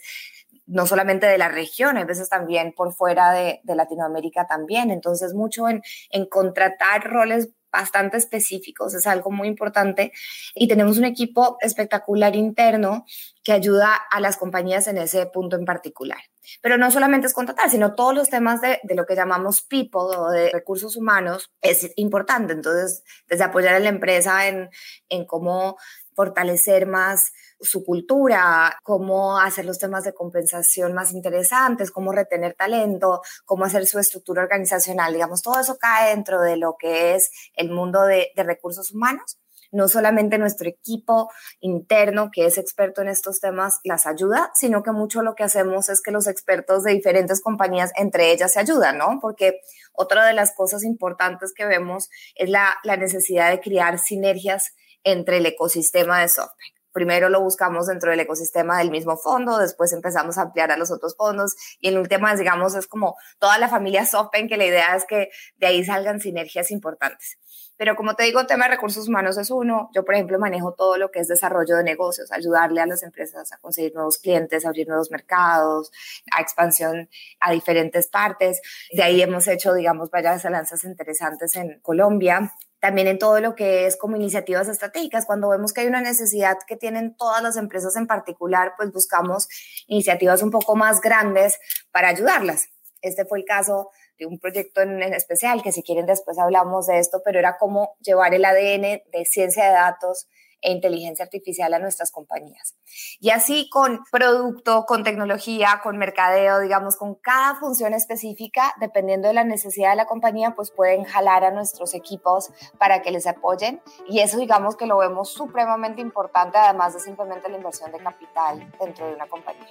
no 0.67 0.85
solamente 0.85 1.25
de 1.25 1.39
la 1.39 1.49
región, 1.49 1.97
a 1.97 2.05
veces 2.05 2.29
también 2.29 2.71
por 2.73 2.93
fuera 2.93 3.31
de, 3.31 3.61
Latinoamérica 3.63 4.45
también. 4.45 4.91
Entonces, 4.91 5.33
mucho 5.33 5.67
en, 5.67 5.81
en 6.11 6.27
contratar 6.27 7.09
roles 7.09 7.49
bastante 7.71 8.17
específicos, 8.17 8.93
es 8.93 9.07
algo 9.07 9.31
muy 9.31 9.47
importante. 9.47 10.11
Y 10.55 10.67
tenemos 10.67 10.97
un 10.97 11.05
equipo 11.05 11.57
espectacular 11.61 12.35
interno 12.35 13.05
que 13.43 13.53
ayuda 13.53 13.95
a 14.11 14.19
las 14.19 14.37
compañías 14.37 14.87
en 14.87 14.97
ese 14.97 15.25
punto 15.25 15.55
en 15.55 15.65
particular. 15.65 16.19
Pero 16.61 16.77
no 16.77 16.91
solamente 16.91 17.27
es 17.27 17.33
contratar, 17.33 17.69
sino 17.69 17.95
todos 17.95 18.13
los 18.13 18.29
temas 18.29 18.61
de, 18.61 18.79
de, 18.83 18.95
lo 18.95 19.05
que 19.05 19.15
llamamos 19.15 19.61
people 19.61 20.17
o 20.17 20.29
de 20.29 20.49
recursos 20.51 20.95
humanos 20.95 21.51
es 21.61 21.91
importante. 21.95 22.53
Entonces, 22.53 23.03
desde 23.27 23.43
apoyar 23.43 23.75
a 23.75 23.79
la 23.79 23.89
empresa 23.89 24.47
en, 24.47 24.69
en 25.09 25.25
cómo 25.25 25.77
fortalecer 26.15 26.87
más 26.87 27.31
su 27.61 27.83
cultura, 27.83 28.77
cómo 28.83 29.39
hacer 29.39 29.65
los 29.65 29.77
temas 29.77 30.03
de 30.03 30.13
compensación 30.13 30.93
más 30.93 31.13
interesantes, 31.13 31.91
cómo 31.91 32.11
retener 32.11 32.55
talento, 32.55 33.21
cómo 33.45 33.65
hacer 33.65 33.85
su 33.85 33.99
estructura 33.99 34.43
organizacional. 34.43 35.13
Digamos, 35.13 35.41
todo 35.41 35.59
eso 35.59 35.77
cae 35.77 36.09
dentro 36.09 36.41
de 36.41 36.57
lo 36.57 36.75
que 36.77 37.15
es 37.15 37.31
el 37.53 37.69
mundo 37.69 38.03
de, 38.03 38.31
recursos 38.35 38.91
humanos 38.91 39.37
no 39.73 39.87
solamente 39.87 40.37
nuestro 40.37 40.67
equipo 40.67 41.31
interno 41.61 42.29
que 42.29 42.45
es 42.45 42.57
experto 42.57 43.01
en 43.01 43.07
estos 43.07 43.39
temas 43.39 43.79
las 43.85 44.05
ayuda, 44.05 44.51
sino 44.53 44.83
que 44.83 44.91
mucho 44.91 45.21
lo 45.21 45.33
que 45.33 45.43
hacemos 45.43 45.87
es 45.87 46.01
que 46.01 46.11
los 46.11 46.27
expertos 46.27 46.83
de 46.83 46.91
diferentes 46.91 47.39
compañías 47.39 47.93
entre 47.95 48.33
ellas 48.33 48.51
se 48.51 48.59
ayudan, 48.59 48.97
¿no? 48.97 49.19
Porque 49.21 49.61
otra 49.93 50.25
de 50.25 50.33
las 50.33 50.53
cosas 50.53 50.83
importantes 50.83 51.53
que 51.53 51.65
vemos 51.65 52.09
es 52.35 52.49
la, 52.49 52.75
la 52.83 52.97
necesidad 52.97 53.49
de 53.49 53.61
crear 53.61 53.97
sinergias 53.97 54.73
entre 55.05 55.37
el 55.37 55.45
ecosistema 55.45 56.19
de 56.19 56.27
SoftBank. 56.27 56.80
Primero 56.91 57.29
lo 57.29 57.41
buscamos 57.41 57.87
dentro 57.87 58.11
del 58.11 58.19
ecosistema 58.19 58.79
del 58.79 58.91
mismo 58.91 59.17
fondo, 59.17 59.57
después 59.57 59.93
empezamos 59.93 60.37
a 60.37 60.43
ampliar 60.43 60.71
a 60.71 60.77
los 60.77 60.91
otros 60.91 61.15
fondos 61.15 61.55
y 61.79 61.89
en 61.89 61.97
últimas, 61.97 62.39
digamos, 62.39 62.75
es 62.75 62.87
como 62.87 63.15
toda 63.39 63.57
la 63.57 63.69
familia 63.69 64.05
SoftBank, 64.05 64.49
que 64.49 64.57
la 64.57 64.65
idea 64.65 64.95
es 64.95 65.05
que 65.05 65.29
de 65.57 65.67
ahí 65.67 65.83
salgan 65.83 66.19
sinergias 66.19 66.71
importantes. 66.71 67.37
Pero 67.81 67.95
como 67.95 68.15
te 68.15 68.21
digo, 68.23 68.45
tema 68.45 68.65
de 68.65 68.75
recursos 68.75 69.07
humanos 69.07 69.39
es 69.39 69.49
uno. 69.49 69.89
Yo, 69.95 70.05
por 70.05 70.13
ejemplo, 70.13 70.37
manejo 70.37 70.75
todo 70.75 70.99
lo 70.99 71.09
que 71.09 71.19
es 71.19 71.27
desarrollo 71.27 71.77
de 71.77 71.83
negocios, 71.83 72.31
ayudarle 72.31 72.79
a 72.79 72.85
las 72.85 73.01
empresas 73.01 73.51
a 73.51 73.57
conseguir 73.57 73.95
nuevos 73.95 74.19
clientes, 74.19 74.67
abrir 74.67 74.87
nuevos 74.87 75.09
mercados, 75.09 75.91
a 76.31 76.41
expansión 76.41 77.09
a 77.39 77.51
diferentes 77.51 78.07
partes. 78.07 78.61
De 78.91 79.01
ahí 79.01 79.23
hemos 79.23 79.47
hecho, 79.47 79.73
digamos, 79.73 80.11
varias 80.11 80.45
alianzas 80.45 80.83
interesantes 80.83 81.55
en 81.55 81.79
Colombia 81.79 82.53
también 82.81 83.07
en 83.07 83.19
todo 83.19 83.39
lo 83.39 83.55
que 83.55 83.85
es 83.85 83.95
como 83.95 84.15
iniciativas 84.17 84.67
estratégicas. 84.67 85.25
Cuando 85.25 85.47
vemos 85.49 85.71
que 85.71 85.81
hay 85.81 85.87
una 85.87 86.01
necesidad 86.01 86.57
que 86.67 86.75
tienen 86.75 87.15
todas 87.15 87.41
las 87.43 87.55
empresas 87.55 87.95
en 87.95 88.07
particular, 88.07 88.73
pues 88.75 88.91
buscamos 88.91 89.47
iniciativas 89.87 90.41
un 90.41 90.49
poco 90.49 90.75
más 90.75 90.99
grandes 90.99 91.59
para 91.91 92.09
ayudarlas. 92.09 92.69
Este 93.01 93.23
fue 93.25 93.39
el 93.39 93.45
caso 93.45 93.91
de 94.17 94.25
un 94.25 94.39
proyecto 94.39 94.81
en, 94.81 95.01
especial, 95.13 95.61
que 95.61 95.71
si 95.71 95.83
quieren 95.83 96.07
después 96.07 96.39
hablamos 96.39 96.87
de 96.87 96.97
esto, 96.97 97.21
pero 97.23 97.37
era 97.37 97.57
cómo 97.57 97.95
llevar 98.01 98.33
el 98.33 98.43
ADN 98.43 99.03
de 99.11 99.25
ciencia 99.25 99.65
de 99.65 99.73
datos 99.73 100.27
e 100.61 100.71
inteligencia 100.71 101.25
artificial 101.25 101.73
a 101.73 101.79
nuestras 101.79 102.11
compañías. 102.11 102.75
Y 103.19 103.31
así 103.31 103.69
con 103.69 104.03
producto, 104.11 104.85
con 104.85 105.03
tecnología, 105.03 105.81
con 105.83 105.97
mercadeo, 105.97 106.59
digamos, 106.59 106.95
con 106.95 107.15
cada 107.15 107.55
función 107.55 107.93
específica, 107.93 108.73
dependiendo 108.79 109.27
de 109.27 109.33
la 109.33 109.43
necesidad 109.43 109.91
de 109.91 109.95
la 109.97 110.05
compañía, 110.05 110.55
pues 110.55 110.71
pueden 110.71 111.03
jalar 111.03 111.43
a 111.43 111.51
nuestros 111.51 111.93
equipos 111.93 112.51
para 112.77 113.01
que 113.01 113.11
les 113.11 113.27
apoyen. 113.27 113.81
Y 114.07 114.19
eso, 114.19 114.37
digamos, 114.37 114.75
que 114.75 114.85
lo 114.85 114.97
vemos 114.97 115.33
supremamente 115.33 116.01
importante, 116.01 116.57
además 116.57 116.93
de 116.93 116.99
simplemente 116.99 117.49
la 117.49 117.57
inversión 117.57 117.91
de 117.91 117.99
capital 117.99 118.71
dentro 118.79 119.07
de 119.07 119.15
una 119.15 119.27
compañía. 119.27 119.67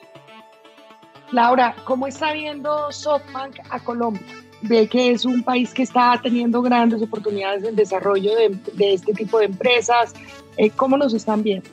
Laura, 1.32 1.76
¿cómo 1.84 2.08
está 2.08 2.32
viendo 2.32 2.90
SoftBank 2.90 3.60
a 3.70 3.78
Colombia? 3.78 4.26
Ve 4.62 4.88
que 4.88 5.12
es 5.12 5.24
un 5.24 5.42
país 5.44 5.72
que 5.72 5.84
está 5.84 6.18
teniendo 6.20 6.60
grandes 6.60 7.00
oportunidades 7.02 7.62
en 7.64 7.76
desarrollo 7.76 8.34
de, 8.34 8.48
de 8.74 8.94
este 8.94 9.12
tipo 9.14 9.38
de 9.38 9.46
empresas, 9.46 10.12
eh, 10.56 10.70
¿Cómo 10.70 10.96
nos 10.96 11.14
están 11.14 11.42
viendo? 11.42 11.68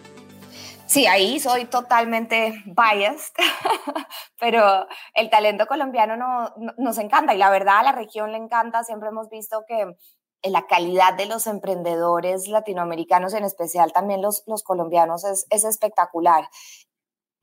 Sí, 0.87 1.05
ahí 1.05 1.37
soy 1.41 1.65
totalmente 1.65 2.63
biased, 2.65 3.33
pero 4.39 4.87
el 5.15 5.29
talento 5.29 5.67
colombiano 5.67 6.15
no, 6.15 6.53
nos 6.77 6.97
encanta 6.97 7.35
y 7.35 7.37
la 7.37 7.49
verdad 7.49 7.79
a 7.79 7.83
la 7.83 7.91
región 7.91 8.31
le 8.31 8.37
encanta. 8.37 8.85
Siempre 8.85 9.09
hemos 9.09 9.29
visto 9.29 9.65
que 9.67 9.97
la 10.43 10.65
calidad 10.65 11.13
de 11.15 11.25
los 11.25 11.45
emprendedores 11.45 12.47
latinoamericanos, 12.47 13.33
en 13.33 13.43
especial 13.43 13.91
también 13.91 14.21
los, 14.21 14.43
los 14.45 14.63
colombianos, 14.63 15.25
es, 15.25 15.45
es 15.49 15.65
espectacular. 15.65 16.47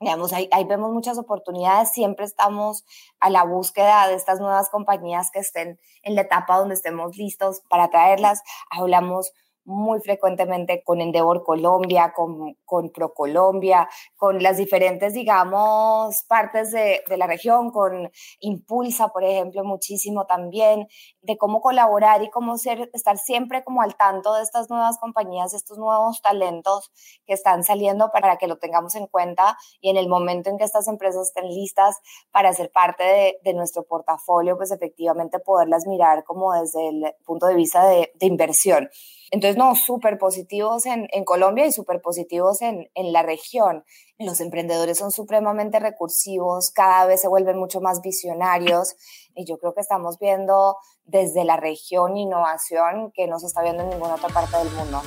Digamos, 0.00 0.32
ahí, 0.32 0.48
ahí, 0.50 0.64
vemos 0.64 0.92
muchas 0.92 1.18
oportunidades, 1.18 1.92
siempre 1.92 2.24
estamos 2.24 2.84
a 3.20 3.28
la 3.28 3.44
búsqueda 3.44 4.08
de 4.08 4.14
estas 4.14 4.40
nuevas 4.40 4.70
compañías 4.70 5.30
que 5.30 5.40
estén 5.40 5.78
en 6.02 6.14
la 6.14 6.22
etapa 6.22 6.56
donde 6.56 6.74
estemos 6.74 7.16
listos 7.18 7.60
para 7.68 7.90
traerlas. 7.90 8.42
Hablamos 8.70 9.32
muy 9.64 10.00
frecuentemente 10.00 10.82
con 10.84 11.00
Endeavor 11.00 11.42
Colombia, 11.42 12.12
con, 12.14 12.56
con 12.64 12.90
ProColombia, 12.90 13.88
con 14.16 14.42
las 14.42 14.56
diferentes, 14.56 15.14
digamos, 15.14 16.24
partes 16.28 16.70
de, 16.70 17.02
de, 17.08 17.16
la 17.16 17.26
región, 17.26 17.70
con 17.70 18.10
Impulsa, 18.40 19.08
por 19.08 19.24
ejemplo, 19.24 19.64
muchísimo 19.64 20.26
también, 20.26 20.86
de 21.22 21.36
cómo 21.38 21.60
colaborar 21.60 22.22
y 22.22 22.30
cómo 22.30 22.58
ser, 22.58 22.90
estar 22.92 23.16
siempre 23.18 23.64
como 23.64 23.82
al 23.82 23.96
tanto 23.96 24.34
de 24.34 24.42
estas 24.42 24.68
nuevas 24.68 24.98
compañías, 24.98 25.54
estos 25.54 25.78
nuevos 25.78 26.20
talentos 26.20 26.92
que 27.26 27.32
están 27.32 27.64
saliendo 27.64 28.10
para 28.12 28.36
que 28.36 28.46
lo 28.46 28.58
tengamos 28.58 28.94
en 28.94 29.06
cuenta 29.06 29.56
y 29.80 29.90
en 29.90 29.96
el 29.96 30.08
momento 30.08 30.50
en 30.50 30.58
que 30.58 30.64
estas 30.64 30.88
empresas 30.88 31.28
estén 31.28 31.48
listas 31.48 32.00
para 32.30 32.52
ser 32.52 32.70
parte 32.70 33.02
de, 33.02 33.38
de 33.42 33.54
nuestro 33.54 33.84
portafolio, 33.84 34.56
pues 34.56 34.70
efectivamente 34.70 35.38
poderlas 35.38 35.86
mirar 35.86 36.24
como 36.24 36.52
desde 36.52 36.88
el 36.88 37.14
punto 37.24 37.46
de 37.46 37.54
vista 37.54 37.86
de, 37.86 38.12
de 38.14 38.26
inversión. 38.26 38.90
Entonces, 39.30 39.53
no, 39.56 39.74
súper 39.74 40.18
positivos 40.18 40.86
en, 40.86 41.08
en, 41.12 41.24
Colombia 41.24 41.66
y 41.66 41.72
súper 41.72 42.00
positivos 42.00 42.62
en, 42.62 42.90
en 42.94 43.12
la 43.12 43.22
región. 43.22 43.84
Los 44.18 44.40
emprendedores 44.40 44.98
son 44.98 45.10
supremamente 45.10 45.80
recursivos, 45.80 46.70
cada 46.70 47.06
vez 47.06 47.20
se 47.20 47.28
vuelven 47.28 47.58
mucho 47.58 47.80
más 47.80 48.00
visionarios 48.00 48.94
y 49.34 49.44
yo 49.44 49.58
creo 49.58 49.74
que 49.74 49.80
estamos 49.80 50.18
viendo 50.18 50.76
desde 51.04 51.44
la 51.44 51.56
región 51.56 52.16
innovación 52.16 53.12
que 53.12 53.26
no 53.26 53.38
se 53.38 53.46
está 53.46 53.62
viendo 53.62 53.82
en 53.82 53.90
ninguna 53.90 54.14
otra 54.14 54.28
parte 54.28 54.56
del 54.58 54.70
mundo. 54.70 55.02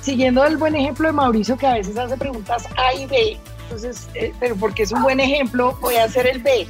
Siguiendo 0.00 0.44
el 0.44 0.56
buen 0.56 0.74
ejemplo 0.74 1.08
de 1.08 1.12
Mauricio 1.12 1.56
que 1.56 1.66
a 1.66 1.74
veces 1.74 1.96
hace 1.96 2.16
preguntas 2.16 2.64
A 2.76 2.94
y 2.94 3.06
B, 3.06 3.38
entonces, 3.62 4.08
eh, 4.14 4.32
pero 4.38 4.56
porque 4.56 4.84
es 4.84 4.92
un 4.92 5.02
buen 5.02 5.18
ejemplo, 5.18 5.76
voy 5.80 5.96
a 5.96 6.04
hacer 6.04 6.26
el 6.26 6.42
B. 6.42 6.66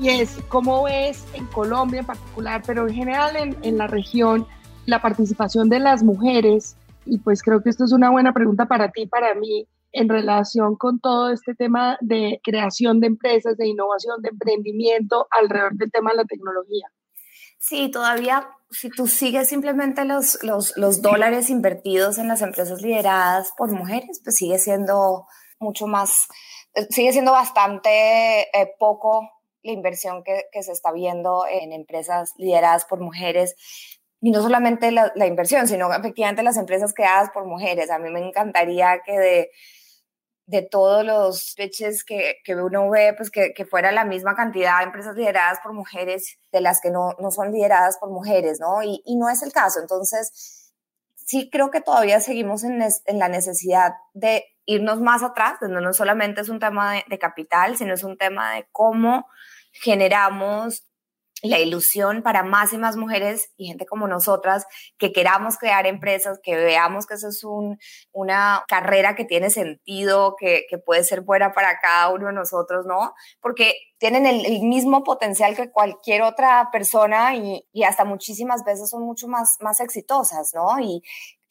Y 0.00 0.08
es, 0.08 0.36
¿cómo 0.48 0.82
ves 0.82 1.24
en 1.34 1.46
Colombia 1.46 2.00
en 2.00 2.06
particular, 2.06 2.62
pero 2.66 2.88
en 2.88 2.94
general 2.94 3.36
en, 3.36 3.56
en 3.62 3.78
la 3.78 3.86
región, 3.86 4.46
la 4.86 5.00
participación 5.00 5.68
de 5.68 5.78
las 5.78 6.02
mujeres, 6.02 6.76
y 7.06 7.18
pues 7.18 7.42
creo 7.42 7.62
que 7.62 7.70
esto 7.70 7.84
es 7.84 7.92
una 7.92 8.10
buena 8.10 8.32
pregunta 8.32 8.66
para 8.66 8.90
ti 8.90 9.06
para 9.06 9.34
mí, 9.34 9.66
en 9.94 10.08
relación 10.08 10.74
con 10.76 10.98
todo 10.98 11.30
este 11.30 11.54
tema 11.54 11.96
de 12.00 12.40
creación 12.42 12.98
de 13.00 13.06
empresas, 13.06 13.56
de 13.56 13.68
innovación, 13.68 14.20
de 14.22 14.30
emprendimiento 14.30 15.28
alrededor 15.30 15.74
del 15.74 15.90
tema 15.90 16.10
de 16.10 16.16
la 16.16 16.24
tecnología. 16.24 16.88
Sí, 17.58 17.90
todavía, 17.90 18.48
si 18.70 18.90
tú 18.90 19.06
sigues 19.06 19.48
simplemente 19.48 20.04
los, 20.04 20.38
los, 20.42 21.00
dólares 21.00 21.48
invertidos 21.48 22.18
en 22.18 22.28
las 22.28 22.42
empresas 22.42 22.82
lideradas 22.82 23.52
por 23.56 23.70
mujeres, 23.70 24.20
pues 24.22 24.36
sigue 24.36 24.58
siendo 24.58 25.26
mucho 25.60 25.86
más, 25.86 26.26
sigue 26.90 27.12
siendo 27.12 27.30
bastante 27.30 28.42
eh, 28.42 28.74
poco 28.78 29.30
la 29.62 29.72
inversión 29.72 30.24
que, 30.24 30.44
que, 30.52 30.62
se 30.62 30.72
está 30.72 30.92
viendo 30.92 31.46
en 31.46 31.72
empresas 31.72 32.34
lideradas 32.36 32.84
por 32.84 33.00
mujeres 33.00 33.54
y 34.24 34.30
no 34.30 34.40
solamente 34.40 34.90
la, 34.90 35.26
inversión, 35.26 35.68
sino 35.68 35.92
efectivamente 35.92 36.42
las 36.42 36.56
empresas 36.56 36.94
creadas 36.94 37.28
por 37.28 37.44
mujeres. 37.44 37.90
A 37.90 37.98
mí 37.98 38.08
me 38.10 38.26
encantaría 38.26 39.02
que 39.04 39.18
de, 39.18 39.50
de 40.46 40.62
todos 40.62 41.04
los 41.04 41.52
pitches 41.58 42.04
que, 42.04 42.36
que 42.42 42.56
uno 42.56 42.88
ve, 42.88 43.12
pues 43.14 43.30
que, 43.30 43.52
que, 43.52 43.66
fuera 43.66 43.92
la 43.92 44.06
misma 44.06 44.34
cantidad 44.34 44.78
de 44.78 44.84
empresas 44.84 45.14
lideradas 45.14 45.58
por 45.62 45.74
mujeres 45.74 46.38
de 46.52 46.62
las 46.62 46.80
que 46.80 46.90
no, 46.90 47.14
no 47.18 47.30
son 47.30 47.52
lideradas 47.52 47.98
por 47.98 48.08
mujeres, 48.08 48.60
¿no? 48.60 48.82
Y, 48.82 49.02
y, 49.04 49.16
no 49.16 49.28
es 49.28 49.42
el 49.42 49.52
caso. 49.52 49.78
Entonces, 49.80 50.72
sí 51.16 51.50
creo 51.52 51.70
que 51.70 51.82
todavía 51.82 52.18
seguimos 52.20 52.64
en, 52.64 52.80
en 52.80 53.18
la 53.18 53.28
necesidad 53.28 53.92
de 54.14 54.42
irnos 54.64 55.02
más 55.02 55.22
atrás, 55.22 55.58
donde 55.60 55.82
no 55.82 55.92
solamente 55.92 56.40
es 56.40 56.48
un 56.48 56.60
tema 56.60 56.94
de, 56.94 57.04
de 57.08 57.18
capital, 57.18 57.76
sino 57.76 57.92
es 57.92 58.04
un 58.04 58.16
tema 58.16 58.54
de 58.54 58.66
cómo 58.72 59.26
generamos 59.70 60.88
la 61.44 61.58
ilusión 61.58 62.22
para 62.22 62.42
más 62.42 62.72
y 62.72 62.78
más 62.78 62.96
mujeres 62.96 63.50
y 63.56 63.66
gente 63.66 63.84
como 63.86 64.08
nosotras 64.08 64.66
que 64.98 65.12
queramos 65.12 65.58
crear 65.58 65.86
empresas, 65.86 66.40
que 66.42 66.56
veamos 66.56 67.06
que 67.06 67.14
eso 67.14 67.28
es 67.28 67.44
un, 67.44 67.78
una 68.12 68.64
carrera 68.66 69.14
que 69.14 69.24
tiene 69.24 69.50
sentido, 69.50 70.36
que, 70.38 70.64
puede 70.84 71.04
ser 71.04 71.20
buena 71.20 71.52
para 71.52 71.78
cada 71.78 72.10
uno 72.10 72.26
de 72.26 72.32
nosotros, 72.32 72.84
¿no? 72.84 73.14
Porque 73.40 73.74
tienen 73.98 74.26
el, 74.26 74.62
mismo 74.62 75.04
potencial 75.04 75.54
que 75.54 75.70
cualquier 75.70 76.22
otra 76.22 76.68
persona 76.72 77.36
y, 77.36 77.64
hasta 77.84 78.04
muchísimas 78.04 78.64
veces 78.64 78.90
son 78.90 79.02
mucho 79.02 79.28
más, 79.28 79.56
más 79.60 79.80
exitosas, 79.80 80.52
¿no? 80.54 80.78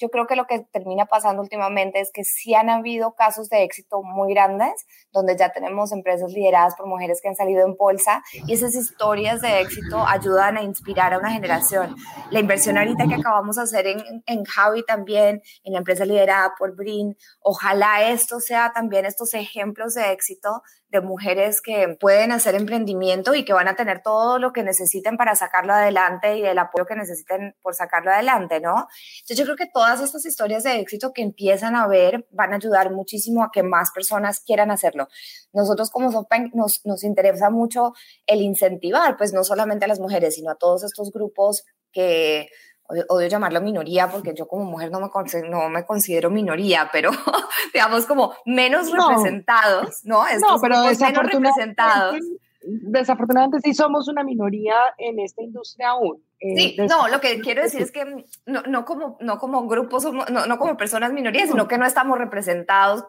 Yo 0.03 0.09
creo 0.09 0.27
que 0.27 0.35
lo 0.35 0.45
que 0.47 0.59
termina 0.73 1.05
pasando 1.05 1.41
últimamente 1.41 2.01
es 2.01 2.11
que 2.11 2.25
sí 2.25 2.53
han 2.53 2.69
habido 2.69 3.13
casos 3.13 3.47
de 3.47 3.63
éxito 3.63 4.03
muy 4.03 4.33
grandes, 4.33 4.85
donde 5.13 5.37
ya 5.37 5.53
tenemos 5.53 5.93
empresas 5.93 6.33
lideradas 6.33 6.75
por 6.75 6.87
mujeres 6.87 7.21
que 7.21 7.29
han 7.29 7.37
salido 7.37 7.65
en 7.65 7.77
bolsa 7.77 8.21
y 8.45 8.51
esas 8.51 8.75
historias 8.75 9.39
de 9.39 9.61
éxito 9.61 10.05
ayudan 10.05 10.57
a 10.57 10.61
inspirar 10.61 11.13
a 11.13 11.19
una 11.19 11.31
generación. 11.31 11.95
La 12.31 12.41
inversión 12.41 12.77
ahorita 12.77 13.07
que 13.07 13.15
acabamos 13.15 13.55
de 13.55 13.61
hacer 13.61 13.87
en, 13.87 14.23
en 14.25 14.43
Javi 14.43 14.83
también, 14.83 15.41
en 15.63 15.71
la 15.71 15.79
empresa 15.79 16.03
liderada 16.03 16.53
por 16.59 16.75
Brin, 16.75 17.15
ojalá 17.39 18.09
esto 18.09 18.41
sea 18.41 18.73
también 18.73 19.05
estos 19.05 19.33
ejemplos 19.33 19.93
de 19.93 20.11
éxito 20.11 20.63
de 20.93 21.01
mujeres 21.01 21.59
que 21.59 21.97
pueden 21.99 22.31
hacer 22.31 22.53
emprendimiento 22.53 23.33
y 23.33 23.43
que 23.43 23.51
van 23.51 23.67
a 23.67 23.75
tener 23.75 24.01
todo 24.03 24.37
lo 24.37 24.53
que 24.53 24.63
necesiten 24.63 25.17
para 25.17 25.35
sacarlo 25.35 25.73
adelante 25.73 26.37
y 26.37 26.45
el 26.45 26.57
apoyo 26.59 26.85
que 26.85 26.95
necesiten 26.95 27.55
por 27.63 27.73
sacarlo 27.73 28.11
adelante, 28.11 28.61
¿no? 28.61 28.87
Entonces 29.21 29.37
yo 29.37 29.43
creo 29.45 29.55
que 29.57 29.65
todas 29.73 30.01
estas 30.01 30.25
historias 30.25 30.63
de 30.63 30.79
éxito 30.79 31.11
que 31.11 31.23
empiezan 31.23 31.75
a 31.75 31.87
ver 31.87 32.27
van 32.29 32.53
a 32.53 32.57
ayudar 32.57 32.91
muchísimo 32.91 33.43
a 33.43 33.49
que 33.51 33.63
más 33.63 33.89
personas 33.91 34.39
quieran 34.39 34.69
hacerlo. 34.69 35.07
Nosotros 35.51 35.89
como 35.89 36.11
Sopen 36.11 36.51
nos, 36.53 36.85
nos 36.85 37.03
interesa 37.03 37.49
mucho 37.49 37.93
el 38.27 38.41
incentivar, 38.41 39.17
pues 39.17 39.33
no 39.33 39.43
solamente 39.43 39.85
a 39.85 39.87
las 39.87 39.99
mujeres, 39.99 40.35
sino 40.35 40.51
a 40.51 40.55
todos 40.55 40.83
estos 40.83 41.11
grupos 41.11 41.65
que 41.91 42.49
odio 42.87 43.27
llamarlo 43.27 43.61
minoría 43.61 44.09
porque 44.09 44.33
yo 44.35 44.47
como 44.47 44.65
mujer 44.65 44.91
no 44.91 44.99
me, 44.99 45.09
no 45.49 45.69
me 45.69 45.85
considero 45.85 46.29
minoría, 46.29 46.89
pero 46.91 47.11
digamos 47.73 48.05
como 48.05 48.33
menos 48.45 48.91
representados, 48.91 50.03
¿no? 50.03 50.25
Estos 50.27 50.41
no, 50.41 50.59
pero 50.61 50.83
menos 50.83 51.31
representados. 51.31 52.17
Desafortunadamente 52.65 53.59
sí 53.61 53.73
somos 53.73 54.07
una 54.07 54.23
minoría 54.23 54.75
en 54.97 55.19
esta 55.19 55.41
industria 55.41 55.89
aún. 55.89 56.23
Eh, 56.45 56.55
sí, 56.57 56.77
no, 56.77 57.07
lo 57.07 57.21
que 57.21 57.39
quiero 57.39 57.63
decir 57.63 57.81
es 57.81 57.91
que 57.91 58.25
no, 58.45 58.63
no 58.63 58.83
como, 58.83 59.15
no 59.21 59.37
como 59.37 59.65
grupos, 59.65 60.03
no, 60.03 60.45
no 60.45 60.59
como 60.59 60.75
personas 60.75 61.13
minorías, 61.13 61.47
sino 61.47 61.69
que 61.69 61.77
no 61.77 61.85
estamos 61.85 62.17
representados 62.17 63.05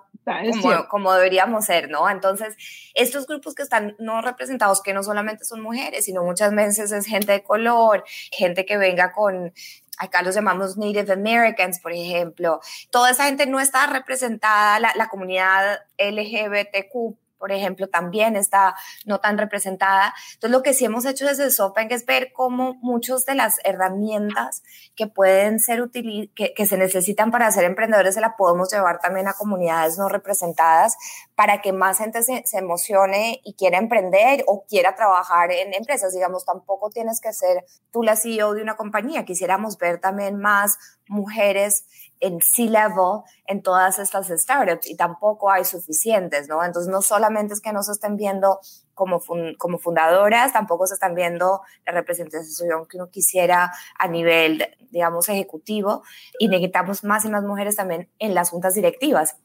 como, 0.62 0.88
como, 0.88 1.12
deberíamos 1.12 1.64
ser, 1.64 1.90
¿no? 1.90 2.08
Entonces, 2.08 2.54
estos 2.94 3.26
grupos 3.26 3.56
que 3.56 3.64
están 3.64 3.96
no 3.98 4.22
representados, 4.22 4.82
que 4.82 4.94
no 4.94 5.02
solamente 5.02 5.44
son 5.44 5.62
mujeres, 5.62 6.04
sino 6.04 6.22
muchas 6.22 6.54
veces 6.54 6.92
es 6.92 7.06
gente 7.06 7.32
de 7.32 7.42
color, 7.42 8.04
gente 8.30 8.64
que 8.64 8.76
venga 8.76 9.10
con 9.10 9.52
acá 9.98 10.22
los 10.22 10.36
llamamos 10.36 10.76
Native 10.76 11.12
Americans, 11.12 11.80
por 11.80 11.92
ejemplo. 11.92 12.60
Toda 12.90 13.10
esa 13.10 13.24
gente 13.24 13.46
no 13.46 13.58
está 13.58 13.88
representada, 13.88 14.78
la, 14.78 14.92
la 14.94 15.08
comunidad 15.08 15.80
LGBTQ 15.98 17.16
por 17.44 17.52
ejemplo, 17.52 17.88
también 17.88 18.36
está 18.36 18.74
no 19.04 19.18
tan 19.20 19.36
representada. 19.36 20.14
Entonces, 20.32 20.50
lo 20.50 20.62
que 20.62 20.72
sí 20.72 20.86
hemos 20.86 21.04
hecho 21.04 21.26
desde 21.26 21.50
SoftBank 21.50 21.92
es 21.92 22.06
ver 22.06 22.32
cómo 22.32 22.78
muchas 22.80 23.26
de 23.26 23.34
las 23.34 23.56
herramientas 23.64 24.62
que 24.96 25.08
pueden 25.08 25.60
ser 25.60 25.82
útiles, 25.82 26.30
que, 26.34 26.54
que, 26.54 26.64
se 26.64 26.78
necesitan 26.78 27.30
para 27.30 27.50
ser 27.50 27.64
emprendedores, 27.64 28.14
se 28.14 28.22
la 28.22 28.34
podemos 28.38 28.72
llevar 28.72 28.98
también 28.98 29.28
a 29.28 29.34
comunidades 29.34 29.98
no 29.98 30.08
representadas 30.08 30.96
para 31.34 31.60
que 31.60 31.72
más 31.72 31.98
gente 31.98 32.22
se, 32.22 32.44
emocione 32.56 33.40
y 33.44 33.54
quiera 33.54 33.78
emprender 33.78 34.44
o 34.46 34.64
quiera 34.66 34.94
trabajar 34.94 35.50
en 35.50 35.74
empresas. 35.74 36.12
Digamos, 36.12 36.44
tampoco 36.44 36.90
tienes 36.90 37.20
que 37.20 37.32
ser 37.32 37.64
tú 37.90 38.02
la 38.02 38.16
CEO 38.16 38.54
de 38.54 38.62
una 38.62 38.76
compañía. 38.76 39.24
Quisiéramos 39.24 39.76
ver 39.78 40.00
también 40.00 40.38
más 40.38 40.78
mujeres 41.08 41.86
en 42.20 42.40
C-level 42.40 43.22
en 43.46 43.62
todas 43.62 43.98
estas 43.98 44.28
startups 44.28 44.88
y 44.88 44.96
tampoco 44.96 45.50
hay 45.50 45.64
suficientes, 45.64 46.48
¿no? 46.48 46.64
Entonces 46.64 46.90
no 46.90 47.02
solamente 47.02 47.52
es 47.54 47.60
que 47.60 47.72
no 47.72 47.82
se 47.82 47.92
estén 47.92 48.16
viendo 48.16 48.60
como, 48.94 49.20
como 49.58 49.78
fundadoras, 49.78 50.52
tampoco 50.52 50.86
se 50.86 50.94
están 50.94 51.14
viendo 51.14 51.60
la 51.84 51.92
representación 51.92 52.86
que 52.86 52.96
uno 52.96 53.10
quisiera 53.10 53.72
a 53.98 54.08
nivel, 54.08 54.64
digamos, 54.90 55.28
ejecutivo 55.28 56.04
y 56.38 56.48
necesitamos 56.48 57.02
más 57.02 57.24
y 57.24 57.28
más 57.28 57.42
mujeres 57.42 57.74
también 57.74 58.08
en 58.20 58.34
las 58.34 58.50
juntas 58.50 58.74
directivas. 58.74 59.36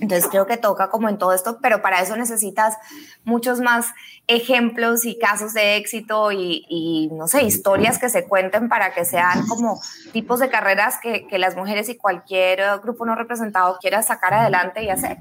Entonces 0.00 0.28
creo 0.30 0.46
que 0.46 0.58
toca 0.58 0.90
como 0.90 1.08
en 1.08 1.16
todo 1.16 1.32
esto, 1.32 1.58
pero 1.62 1.80
para 1.80 2.02
eso 2.02 2.16
necesitas 2.16 2.74
muchos 3.24 3.60
más 3.60 3.86
ejemplos 4.26 5.06
y 5.06 5.18
casos 5.18 5.54
de 5.54 5.76
éxito 5.76 6.32
y, 6.32 7.08
no 7.12 7.28
sé, 7.28 7.44
historias 7.44 7.98
que 7.98 8.10
se 8.10 8.26
cuenten 8.26 8.68
para 8.68 8.92
que 8.92 9.04
sean 9.04 9.46
como 9.46 9.80
tipos 10.12 10.40
de 10.40 10.50
carreras 10.50 10.96
que, 11.02 11.26
que, 11.26 11.38
las 11.38 11.56
mujeres 11.56 11.88
y 11.88 11.96
cualquier 11.96 12.60
grupo 12.82 13.06
no 13.06 13.14
representado 13.14 13.78
quiera 13.80 14.02
sacar 14.02 14.34
adelante 14.34 14.82
y 14.82 14.90
hacer. 14.90 15.16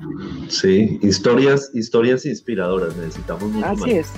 Sí, 0.49 0.99
historias, 1.01 1.71
historias 1.73 2.25
inspiradoras, 2.25 2.95
necesitamos 2.97 3.43
mucho 3.43 3.83
Así 3.83 3.91
es. 3.91 4.11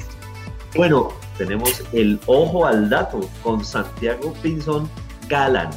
Bueno, 0.76 1.10
tenemos 1.38 1.84
el 1.94 2.20
ojo 2.26 2.66
al 2.66 2.90
dato 2.90 3.22
con 3.44 3.64
Santiago 3.64 4.34
Pinzón 4.42 4.90
Galán. 5.28 5.70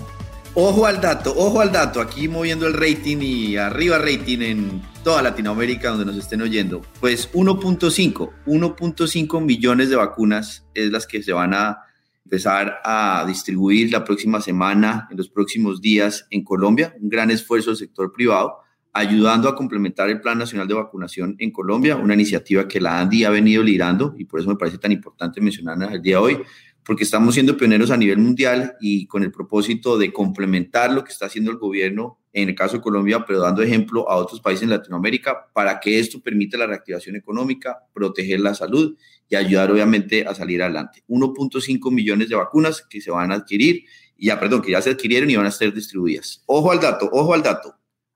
Ojo 0.55 0.85
al 0.85 1.01
dato, 1.01 1.33
ojo 1.37 1.61
al 1.61 1.71
dato, 1.71 2.01
aquí 2.01 2.27
moviendo 2.27 2.67
el 2.67 2.75
rating 2.75 3.19
y 3.21 3.57
arriba 3.57 3.99
rating 3.99 4.41
en 4.41 4.83
toda 5.05 5.23
Latinoamérica 5.23 5.91
donde 5.91 6.05
nos 6.05 6.17
estén 6.17 6.43
oyendo. 6.43 6.81
Pues 6.99 7.33
1.5, 7.33 8.33
1.5 8.47 9.45
millones 9.45 9.91
de 9.91 9.97
vacunas 9.97 10.67
es 10.75 10.91
las 10.91 11.07
que 11.07 11.23
se 11.23 11.33
van 11.33 11.55
a 11.55 11.79
empezar 12.25 12.81
a 12.85 13.25
distribuir 13.29 13.93
la 13.93 14.05
próxima 14.05 14.41
semana, 14.41 15.07
en 15.13 15.19
los 15.19 15.29
próximos 15.29 15.81
días 15.81 16.27
en 16.31 16.43
Colombia. 16.43 16.97
Un 17.01 17.09
gran 17.09 17.31
esfuerzo 17.31 17.71
del 17.71 17.77
sector 17.77 18.13
privado, 18.13 18.57
ayudando 18.93 19.49
a 19.49 19.55
complementar 19.55 20.11
el 20.11 20.21
Plan 20.21 20.37
Nacional 20.37 20.67
de 20.67 20.75
Vacunación 20.75 21.37
en 21.39 21.53
Colombia, 21.53 21.95
una 21.95 22.15
iniciativa 22.15 22.67
que 22.67 22.81
la 22.81 22.99
ANDI 22.99 23.23
ha 23.23 23.31
venido 23.31 23.63
liderando 23.63 24.17
y 24.19 24.25
por 24.25 24.41
eso 24.41 24.49
me 24.49 24.57
parece 24.57 24.79
tan 24.79 24.91
importante 24.91 25.41
mencionarla 25.41 25.95
el 25.95 26.03
día 26.03 26.17
de 26.17 26.23
hoy 26.23 26.43
porque 26.91 27.05
estamos 27.05 27.35
siendo 27.35 27.57
pioneros 27.57 27.93
a 27.93 27.97
nivel 27.97 28.19
mundial 28.19 28.75
y 28.81 29.07
con 29.07 29.23
el 29.23 29.31
propósito 29.31 29.97
de 29.97 30.13
complementar 30.13 30.91
lo 30.91 31.05
que 31.05 31.13
está 31.13 31.27
haciendo 31.27 31.53
el 31.53 31.57
gobierno, 31.57 32.19
en 32.33 32.49
el 32.49 32.57
caso 32.57 32.79
de 32.79 32.83
Colombia, 32.83 33.25
pero 33.25 33.39
dando 33.39 33.63
ejemplo 33.63 34.11
a 34.11 34.17
otros 34.17 34.41
países 34.41 34.65
en 34.65 34.71
Latinoamérica, 34.71 35.53
para 35.53 35.79
que 35.79 36.01
esto 36.01 36.21
permita 36.21 36.59
la 36.59 36.67
reactivación 36.67 37.15
económica, 37.15 37.79
proteger 37.95 38.41
la 38.41 38.55
salud 38.55 38.97
y 39.29 39.37
ayudar 39.37 39.71
obviamente 39.71 40.27
a 40.27 40.35
salir 40.35 40.65
adelante. 40.65 41.05
1.5 41.07 41.93
millones 41.93 42.29
de 42.29 42.35
vacunas 42.35 42.85
que 42.91 43.01
se 43.01 43.13
van 43.13 43.31
a 43.31 43.37
adquirir, 43.37 43.85
ya, 44.19 44.41
perdón, 44.41 44.61
que 44.61 44.73
ya 44.73 44.83
se 44.83 44.91
adquirieron 44.91 45.31
y 45.31 45.37
van 45.37 45.47
a 45.47 45.53
ser 45.53 45.73
distribuidas. 45.73 46.43
Ojo 46.47 46.73
al 46.73 46.81
dato, 46.81 47.09
ojo 47.13 47.35
al 47.35 47.45
dato. 47.45 47.73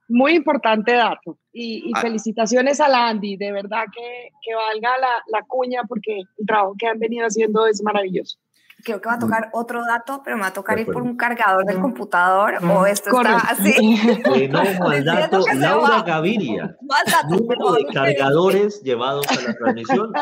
Muy 0.08 0.32
importante 0.32 0.94
dato. 0.94 1.38
Y, 1.52 1.92
ah. 1.94 2.00
felicitaciones 2.00 2.80
a 2.80 2.88
la 2.88 3.06
Andy, 3.06 3.36
de 3.36 3.52
verdad 3.52 3.84
que, 3.94 4.30
que 4.44 4.52
valga 4.52 4.98
la, 4.98 5.22
la 5.28 5.44
cuña 5.46 5.82
porque 5.88 6.22
el 6.38 6.44
trabajo 6.44 6.74
que 6.76 6.88
han 6.88 6.98
venido 6.98 7.24
haciendo 7.24 7.68
es 7.68 7.80
maravilloso 7.80 8.36
creo 8.84 9.00
que 9.00 9.08
va 9.08 9.14
a 9.14 9.18
tocar 9.18 9.50
otro 9.52 9.84
dato, 9.84 10.20
pero 10.22 10.36
me 10.36 10.42
va 10.42 10.48
a 10.48 10.52
tocar 10.52 10.78
ir 10.78 10.86
por 10.86 11.02
un 11.02 11.16
cargador 11.16 11.64
del 11.64 11.80
computador 11.80 12.58
o 12.64 12.86
esto 12.86 13.10
está 13.10 13.38
así. 13.38 13.74
no, 14.50 14.88
al 14.88 15.04
dato, 15.04 15.44
Laura 15.54 16.02
Gaviria. 16.02 16.76
Número 17.28 17.72
de 17.72 17.86
cargadores 17.92 18.82
llevados 18.82 19.26
a 19.28 19.40
la 19.40 19.54
transmisión, 19.54 20.12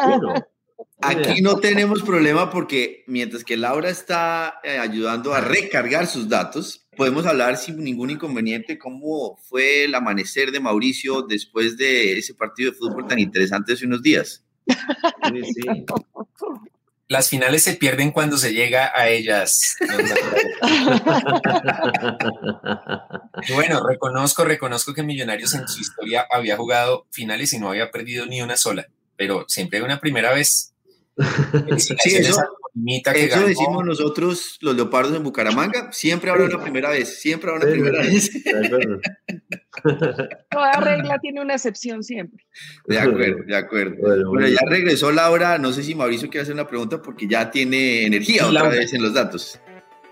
Aquí 1.05 1.43
no 1.43 1.57
tenemos 1.57 2.03
problema 2.03 2.49
porque 2.49 3.03
mientras 3.09 3.43
que 3.43 3.57
Laura 3.57 3.91
está 3.91 4.61
eh, 4.63 4.79
ayudando 4.79 5.35
a 5.35 5.41
recargar 5.41 6.07
sus 6.07 6.29
datos, 6.29 6.87
podemos 6.97 7.27
hablar 7.27 7.57
sin 7.57 7.83
ningún 7.83 8.11
inconveniente 8.11 8.79
cómo 8.79 9.37
fue 9.43 9.85
el 9.85 9.97
amanecer 9.97 10.53
de 10.53 10.61
Mauricio 10.61 11.23
después 11.23 11.77
de 11.77 12.19
ese 12.19 12.35
partido 12.35 12.71
de 12.71 12.77
fútbol 12.77 13.09
tan 13.09 13.19
interesante 13.19 13.73
hace 13.73 13.87
unos 13.87 14.01
días. 14.01 14.45
Sí, 14.69 15.43
sí 15.55 15.63
las 17.13 17.29
finales 17.29 17.63
se 17.63 17.75
pierden 17.75 18.11
cuando 18.11 18.39
se 18.39 18.55
llega 18.55 18.91
a 18.95 19.09
ellas. 19.09 19.77
bueno, 23.55 23.87
reconozco, 23.87 24.45
reconozco 24.45 24.95
que 24.95 25.03
Millonarios 25.03 25.53
en 25.55 25.69
su 25.69 25.81
historia 25.81 26.27
había 26.31 26.57
jugado 26.57 27.07
finales 27.11 27.53
y 27.53 27.59
no 27.59 27.69
había 27.69 27.91
perdido 27.91 28.25
ni 28.25 28.41
una 28.41 28.57
sola, 28.57 28.89
pero 29.17 29.45
siempre 29.47 29.79
hay 29.79 29.85
una 29.85 30.01
primera 30.01 30.33
vez. 30.33 30.73
Sí, 31.77 32.17
eso, 32.17 32.41
eso 32.75 33.47
decimos 33.47 33.85
nosotros, 33.85 34.59
los 34.63 34.75
leopardos 34.75 35.15
en 35.15 35.23
Bucaramanga, 35.23 35.93
siempre 35.93 36.31
habrá 36.31 36.45
una 36.45 36.63
primera 36.63 36.91
vez, 36.91 37.21
siempre 37.21 37.51
habrá 37.51 37.65
una 37.65 37.73
primera 37.73 38.01
vez. 38.01 38.31
Toda 40.51 40.73
regla 40.81 41.19
tiene 41.19 41.43
una 41.43 41.55
excepción 41.55 42.03
siempre. 42.03 42.45
De 42.87 42.99
acuerdo, 42.99 43.45
de 43.45 43.57
acuerdo. 43.57 44.31
Bueno, 44.31 44.49
ya 44.49 44.61
regresó 44.67 45.13
Laura, 45.13 45.59
no 45.59 45.73
sé 45.73 45.83
si 45.83 45.95
Mauricio 45.95 46.31
quiere 46.31 46.43
hacer 46.43 46.55
una 46.55 46.67
pregunta 46.67 47.03
porque 47.03 47.27
ya 47.27 47.51
tiene 47.51 48.07
energía 48.07 48.47
otra 48.47 48.69
vez 48.69 48.95
en 48.95 49.03
los 49.03 49.13
datos. 49.13 49.61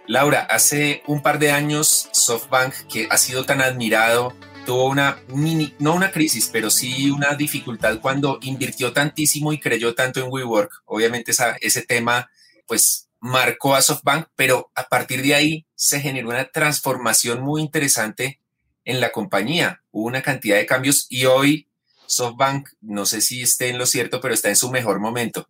Laura, 0.06 0.40
hace 0.40 1.02
un 1.06 1.22
par 1.22 1.38
de 1.38 1.52
años 1.52 2.10
SoftBank, 2.12 2.74
que 2.92 3.06
ha 3.10 3.16
sido 3.16 3.44
tan 3.44 3.62
admirado, 3.62 4.34
tuvo 4.66 4.88
una 4.88 5.18
mini, 5.28 5.74
no 5.78 5.94
una 5.94 6.10
crisis, 6.10 6.50
pero 6.52 6.68
sí 6.68 7.10
una 7.10 7.36
dificultad 7.36 8.00
cuando 8.00 8.38
invirtió 8.42 8.92
tantísimo 8.92 9.52
y 9.52 9.60
creyó 9.60 9.94
tanto 9.94 10.20
en 10.20 10.30
WeWork. 10.30 10.82
Obviamente 10.86 11.30
esa, 11.30 11.56
ese 11.60 11.82
tema 11.82 12.28
pues 12.70 13.08
marcó 13.18 13.74
a 13.74 13.82
SoftBank, 13.82 14.28
pero 14.36 14.70
a 14.76 14.84
partir 14.84 15.22
de 15.22 15.34
ahí 15.34 15.66
se 15.74 15.98
generó 15.98 16.28
una 16.28 16.44
transformación 16.44 17.42
muy 17.42 17.62
interesante 17.62 18.38
en 18.84 19.00
la 19.00 19.10
compañía. 19.10 19.82
Hubo 19.90 20.06
una 20.06 20.22
cantidad 20.22 20.56
de 20.56 20.66
cambios 20.66 21.08
y 21.10 21.24
hoy 21.24 21.66
SoftBank, 22.06 22.68
no 22.80 23.06
sé 23.06 23.22
si 23.22 23.42
esté 23.42 23.70
en 23.70 23.78
lo 23.78 23.86
cierto, 23.86 24.20
pero 24.20 24.34
está 24.34 24.50
en 24.50 24.56
su 24.56 24.70
mejor 24.70 25.00
momento. 25.00 25.48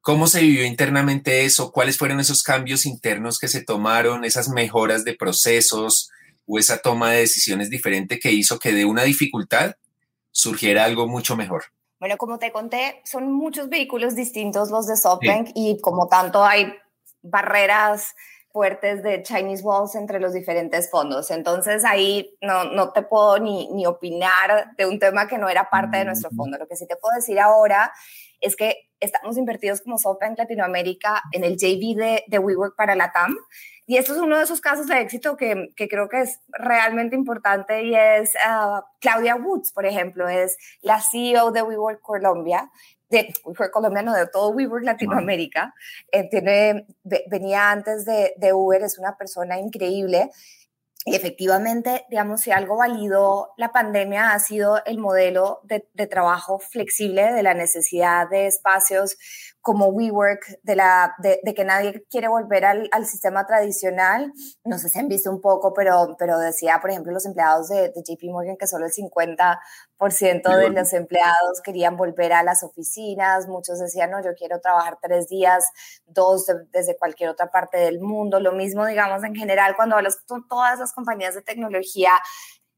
¿Cómo 0.00 0.26
se 0.26 0.40
vivió 0.40 0.64
internamente 0.64 1.44
eso? 1.44 1.70
¿Cuáles 1.70 1.96
fueron 1.96 2.18
esos 2.18 2.42
cambios 2.42 2.86
internos 2.86 3.38
que 3.38 3.46
se 3.46 3.62
tomaron, 3.62 4.24
esas 4.24 4.48
mejoras 4.48 5.04
de 5.04 5.14
procesos 5.14 6.10
o 6.44 6.58
esa 6.58 6.78
toma 6.78 7.12
de 7.12 7.20
decisiones 7.20 7.70
diferente 7.70 8.18
que 8.18 8.32
hizo 8.32 8.58
que 8.58 8.72
de 8.72 8.84
una 8.84 9.04
dificultad 9.04 9.76
surgiera 10.32 10.86
algo 10.86 11.06
mucho 11.06 11.36
mejor? 11.36 11.66
Bueno, 12.02 12.16
como 12.16 12.40
te 12.40 12.50
conté, 12.50 13.00
son 13.04 13.30
muchos 13.30 13.68
vehículos 13.68 14.16
distintos 14.16 14.70
los 14.70 14.88
de 14.88 14.96
SoftBank 14.96 15.50
y 15.54 15.80
como 15.80 16.08
tanto 16.08 16.42
hay 16.42 16.74
barreras 17.22 18.16
fuertes 18.50 19.04
de 19.04 19.22
Chinese 19.22 19.62
Walls 19.62 19.94
entre 19.94 20.18
los 20.18 20.32
diferentes 20.32 20.90
fondos. 20.90 21.30
Entonces 21.30 21.84
ahí 21.84 22.36
no, 22.40 22.64
no 22.64 22.90
te 22.90 23.02
puedo 23.02 23.38
ni, 23.38 23.68
ni 23.70 23.86
opinar 23.86 24.74
de 24.76 24.86
un 24.86 24.98
tema 24.98 25.28
que 25.28 25.38
no 25.38 25.48
era 25.48 25.70
parte 25.70 25.98
de 25.98 26.06
nuestro 26.06 26.30
fondo. 26.30 26.58
Lo 26.58 26.66
que 26.66 26.74
sí 26.74 26.88
te 26.88 26.96
puedo 26.96 27.14
decir 27.14 27.38
ahora 27.38 27.92
es 28.42 28.56
que 28.56 28.90
estamos 29.00 29.38
invertidos 29.38 29.80
como 29.80 29.98
SoftBank 29.98 30.38
Latinoamérica 30.38 31.22
en 31.32 31.44
el 31.44 31.56
JV 31.56 31.96
de, 31.96 32.24
de 32.26 32.38
WeWork 32.38 32.76
para 32.76 32.94
la 32.94 33.12
TAM. 33.12 33.36
Y 33.86 33.96
esto 33.96 34.12
es 34.12 34.18
uno 34.20 34.36
de 34.36 34.44
esos 34.44 34.60
casos 34.60 34.86
de 34.86 35.00
éxito 35.00 35.36
que, 35.36 35.72
creo 35.76 36.08
que 36.08 36.20
es 36.20 36.40
realmente 36.50 37.16
importante 37.16 37.82
y 37.82 37.94
es 37.94 38.34
uh, 38.34 38.80
Claudia 39.00 39.34
Woods, 39.36 39.72
por 39.72 39.86
ejemplo, 39.86 40.28
es 40.28 40.56
la 40.82 41.00
CEO 41.00 41.50
de 41.50 41.62
WeWork 41.62 42.00
Colombia 42.00 42.70
de 43.12 43.32
WeWork 43.44 43.70
colombiano, 43.70 44.14
de 44.14 44.26
todo 44.26 44.50
WeWork 44.50 44.84
Latinoamérica. 44.84 45.74
Eh, 46.10 46.28
tiene, 46.30 46.86
venía 47.28 47.70
antes 47.70 48.06
de, 48.06 48.32
de 48.36 48.52
Uber, 48.54 48.82
es 48.82 48.98
una 48.98 49.16
persona 49.16 49.58
increíble. 49.58 50.30
Y 51.04 51.16
efectivamente, 51.16 52.04
digamos, 52.10 52.42
si 52.42 52.52
algo 52.52 52.76
validó 52.76 53.54
la 53.56 53.72
pandemia 53.72 54.32
ha 54.32 54.38
sido 54.38 54.84
el 54.84 54.98
modelo 54.98 55.60
de, 55.64 55.88
de, 55.94 56.06
trabajo 56.06 56.60
flexible, 56.60 57.32
de 57.32 57.42
la 57.42 57.54
necesidad 57.54 58.30
de 58.30 58.46
espacios 58.46 59.16
como 59.62 59.86
WeWork, 59.86 60.58
de, 60.64 60.74
la, 60.74 61.14
de, 61.18 61.40
de 61.44 61.54
que 61.54 61.64
nadie 61.64 62.04
quiere 62.10 62.26
volver 62.26 62.64
al, 62.64 62.88
al, 62.90 63.06
sistema 63.06 63.46
tradicional. 63.46 64.32
No 64.64 64.76
sé 64.76 64.88
si 64.88 64.98
han 64.98 65.06
visto 65.06 65.30
un 65.30 65.40
poco, 65.40 65.72
pero, 65.72 66.16
pero 66.18 66.36
decía, 66.38 66.80
por 66.80 66.90
ejemplo, 66.90 67.12
los 67.12 67.24
empleados 67.26 67.68
de, 67.68 67.90
de 67.90 68.02
JP 68.04 68.24
Morgan 68.32 68.56
que 68.56 68.66
solo 68.66 68.86
el 68.86 68.92
50% 68.92 70.56
de 70.58 70.70
los 70.70 70.92
empleados 70.92 71.60
querían 71.62 71.96
volver 71.96 72.32
a 72.32 72.42
las 72.42 72.64
oficinas. 72.64 73.46
Muchos 73.46 73.78
decían, 73.78 74.10
no, 74.10 74.20
yo 74.20 74.34
quiero 74.36 74.60
trabajar 74.60 74.98
tres 75.00 75.28
días, 75.28 75.64
dos 76.06 76.46
desde 76.72 76.96
cualquier 76.96 77.30
otra 77.30 77.50
parte 77.52 77.78
del 77.78 78.00
mundo. 78.00 78.40
Lo 78.40 78.52
mismo, 78.52 78.84
digamos, 78.84 79.22
en 79.22 79.36
general, 79.36 79.76
cuando 79.76 79.96
hablas 79.96 80.16
con 80.26 80.48
todas 80.48 80.80
las 80.80 80.92
compañías 80.92 81.36
de 81.36 81.42
tecnología, 81.42 82.10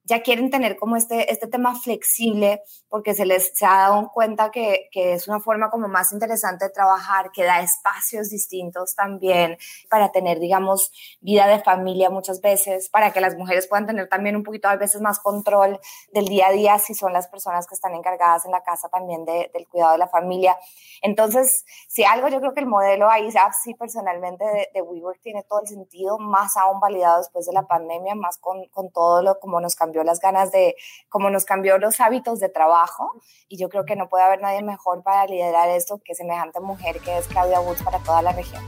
ya 0.05 0.23
quieren 0.23 0.51
tener 0.51 0.77
como 0.77 0.97
este, 0.97 1.33
este 1.33 1.47
tema 1.47 1.75
flexible 1.75 2.63
porque 2.89 3.15
se 3.15 3.25
les 3.25 3.53
se 3.55 3.65
ha 3.65 3.89
dado 3.89 4.11
cuenta 4.13 4.51
que, 4.51 4.89
que, 4.93 5.15
es 5.15 5.27
una 5.27 5.41
forma 5.41 5.71
como 5.71 5.89
más 5.89 6.13
interesante 6.13 6.67
de 6.67 6.71
trabajar, 6.71 7.31
que 7.33 7.43
da 7.43 7.61
espacios 7.61 8.29
distintos 8.29 8.95
también 8.95 9.57
para 9.89 10.13
tener, 10.13 10.39
digamos, 10.39 10.93
vida 11.21 11.47
de 11.47 11.61
familia 11.61 12.11
muchas 12.11 12.41
veces, 12.41 12.89
para 12.91 13.13
que 13.13 13.21
las 13.21 13.37
mujeres 13.37 13.67
puedan 13.67 13.87
tener 13.87 14.09
también 14.09 14.37
un 14.37 14.43
poquito 14.43 14.69
a 14.69 14.77
veces 14.77 15.01
más 15.01 15.19
control 15.21 15.81
del 16.13 16.27
día 16.27 16.49
a 16.49 16.53
día 16.53 16.79
si 16.79 16.95
son 16.95 17.13
las 17.13 17.29
personas 17.29 17.67
que 17.67 17.75
están 17.75 17.95
encargadas 17.95 18.45
en 18.45 18.53
la 18.53 18.63
casa 18.63 18.89
también 18.89 19.25
de, 19.25 19.51
del 19.55 19.67
cuidado 19.67 19.93
de 19.93 19.99
la 19.99 20.09
familia. 20.09 20.57
Entonces, 21.03 21.65
si 21.89 22.05
algo 22.05 22.29
yo 22.29 22.41
creo 22.41 22.55
que 22.55 22.61
el 22.61 22.67
modelo 22.67 23.09
ahí, 23.11 23.31
sí 23.63 23.75
personalmente 23.75 24.45
de, 24.45 24.69
de 24.73 24.83
WeWork 24.83 25.21
tiene 25.21 25.43
todo 25.43 25.61
el 25.63 25.67
sentido, 25.67 26.19
más 26.19 26.57
aún 26.57 26.79
validado 26.81 27.19
después 27.19 27.47
de 27.47 27.53
la 27.53 27.67
pandemia, 27.67 28.15
más 28.15 28.39
con, 28.39 28.67
con 28.69 28.91
todo 28.91 29.23
lo 29.23 29.39
como 29.41 29.61
nos 29.61 29.75
cambió 29.75 29.94
las 30.03 30.19
ganas 30.19 30.51
de, 30.51 30.75
como 31.09 31.31
nos 31.31 31.45
cambió 31.45 31.79
los 31.79 32.01
hábitos 32.01 32.41
de 32.41 32.49
trabajo 32.49 33.21
y 33.49 33.59
yo 33.59 33.69
creo 33.69 33.85
que 33.85 33.95
no 33.95 34.09
puede 34.09 34.25
haber 34.25 34.41
nadie 34.41 34.63
mejor 34.63 35.03
para 35.03 35.27
liderar 35.27 35.69
esto 35.69 36.01
que 36.05 36.15
semejante 36.15 36.59
mujer 36.61 36.99
que 37.01 37.19
es 37.19 37.29
Claudia 37.29 37.61
Woods 37.61 37.83
para 37.83 37.99
toda 38.01 38.23
la 38.23 38.33
región. 38.33 38.65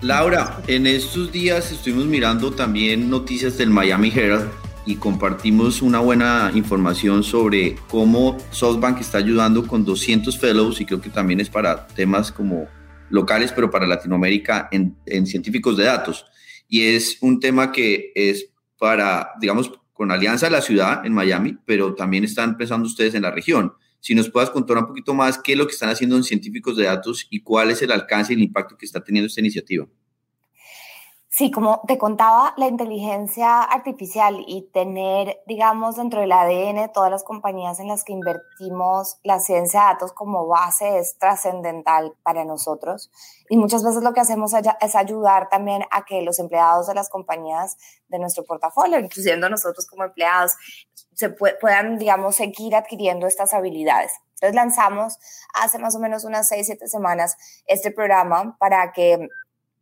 Laura, 0.00 0.60
en 0.68 0.86
estos 0.86 1.32
días 1.32 1.72
estuvimos 1.72 2.06
mirando 2.06 2.52
también 2.52 3.10
noticias 3.10 3.58
del 3.58 3.70
Miami 3.70 4.12
Herald 4.14 4.48
y 4.86 4.96
compartimos 4.96 5.82
una 5.82 5.98
buena 5.98 6.50
información 6.54 7.22
sobre 7.22 7.74
cómo 7.90 8.38
SoftBank 8.50 9.00
está 9.00 9.18
ayudando 9.18 9.66
con 9.66 9.84
200 9.84 10.38
fellows 10.38 10.80
y 10.80 10.86
creo 10.86 11.00
que 11.00 11.10
también 11.10 11.40
es 11.40 11.50
para 11.50 11.86
temas 11.88 12.32
como 12.32 12.68
locales, 13.10 13.52
pero 13.52 13.70
para 13.70 13.86
Latinoamérica 13.86 14.68
en, 14.70 14.96
en 15.04 15.26
científicos 15.26 15.76
de 15.76 15.84
datos. 15.84 16.24
Y 16.68 16.94
es 16.94 17.18
un 17.20 17.40
tema 17.40 17.72
que 17.72 18.12
es 18.14 18.50
para, 18.78 19.32
digamos, 19.40 19.72
con 19.98 20.12
Alianza 20.12 20.46
de 20.46 20.52
la 20.52 20.62
Ciudad 20.62 21.04
en 21.04 21.12
Miami, 21.12 21.58
pero 21.64 21.96
también 21.96 22.22
están 22.22 22.56
pensando 22.56 22.86
ustedes 22.86 23.16
en 23.16 23.22
la 23.22 23.32
región. 23.32 23.72
Si 23.98 24.14
nos 24.14 24.30
puedas 24.30 24.48
contar 24.48 24.78
un 24.78 24.86
poquito 24.86 25.12
más 25.12 25.38
qué 25.38 25.54
es 25.54 25.58
lo 25.58 25.66
que 25.66 25.72
están 25.72 25.90
haciendo 25.90 26.14
en 26.14 26.22
científicos 26.22 26.76
de 26.76 26.84
datos 26.84 27.26
y 27.30 27.40
cuál 27.40 27.72
es 27.72 27.82
el 27.82 27.90
alcance 27.90 28.32
y 28.32 28.36
el 28.36 28.42
impacto 28.42 28.78
que 28.78 28.86
está 28.86 29.02
teniendo 29.02 29.26
esta 29.26 29.40
iniciativa. 29.40 29.88
Sí, 31.38 31.52
como 31.52 31.82
te 31.86 31.98
contaba, 31.98 32.52
la 32.56 32.66
inteligencia 32.66 33.62
artificial 33.62 34.42
y 34.48 34.62
tener, 34.72 35.40
digamos, 35.46 35.94
dentro 35.94 36.20
del 36.20 36.32
ADN 36.32 36.92
todas 36.92 37.12
las 37.12 37.22
compañías 37.22 37.78
en 37.78 37.86
las 37.86 38.02
que 38.02 38.12
invertimos 38.12 39.20
la 39.22 39.38
ciencia 39.38 39.82
de 39.82 39.86
datos 39.86 40.12
como 40.12 40.48
base 40.48 40.98
es 40.98 41.16
trascendental 41.16 42.12
para 42.24 42.44
nosotros. 42.44 43.12
Y 43.48 43.56
muchas 43.56 43.84
veces 43.84 44.02
lo 44.02 44.12
que 44.12 44.18
hacemos 44.18 44.52
es 44.80 44.96
ayudar 44.96 45.48
también 45.48 45.84
a 45.92 46.04
que 46.04 46.22
los 46.22 46.40
empleados 46.40 46.88
de 46.88 46.94
las 46.94 47.08
compañías 47.08 47.76
de 48.08 48.18
nuestro 48.18 48.42
portafolio, 48.42 48.98
incluyendo 48.98 49.48
nosotros 49.48 49.86
como 49.86 50.02
empleados, 50.02 50.56
se 51.14 51.30
puedan, 51.30 51.98
digamos, 51.98 52.34
seguir 52.34 52.74
adquiriendo 52.74 53.28
estas 53.28 53.54
habilidades. 53.54 54.10
Entonces 54.40 54.56
lanzamos 54.56 55.18
hace 55.54 55.78
más 55.78 55.94
o 55.94 56.00
menos 56.00 56.24
unas 56.24 56.48
seis, 56.48 56.66
siete 56.66 56.88
semanas 56.88 57.36
este 57.68 57.92
programa 57.92 58.56
para 58.58 58.90
que 58.90 59.28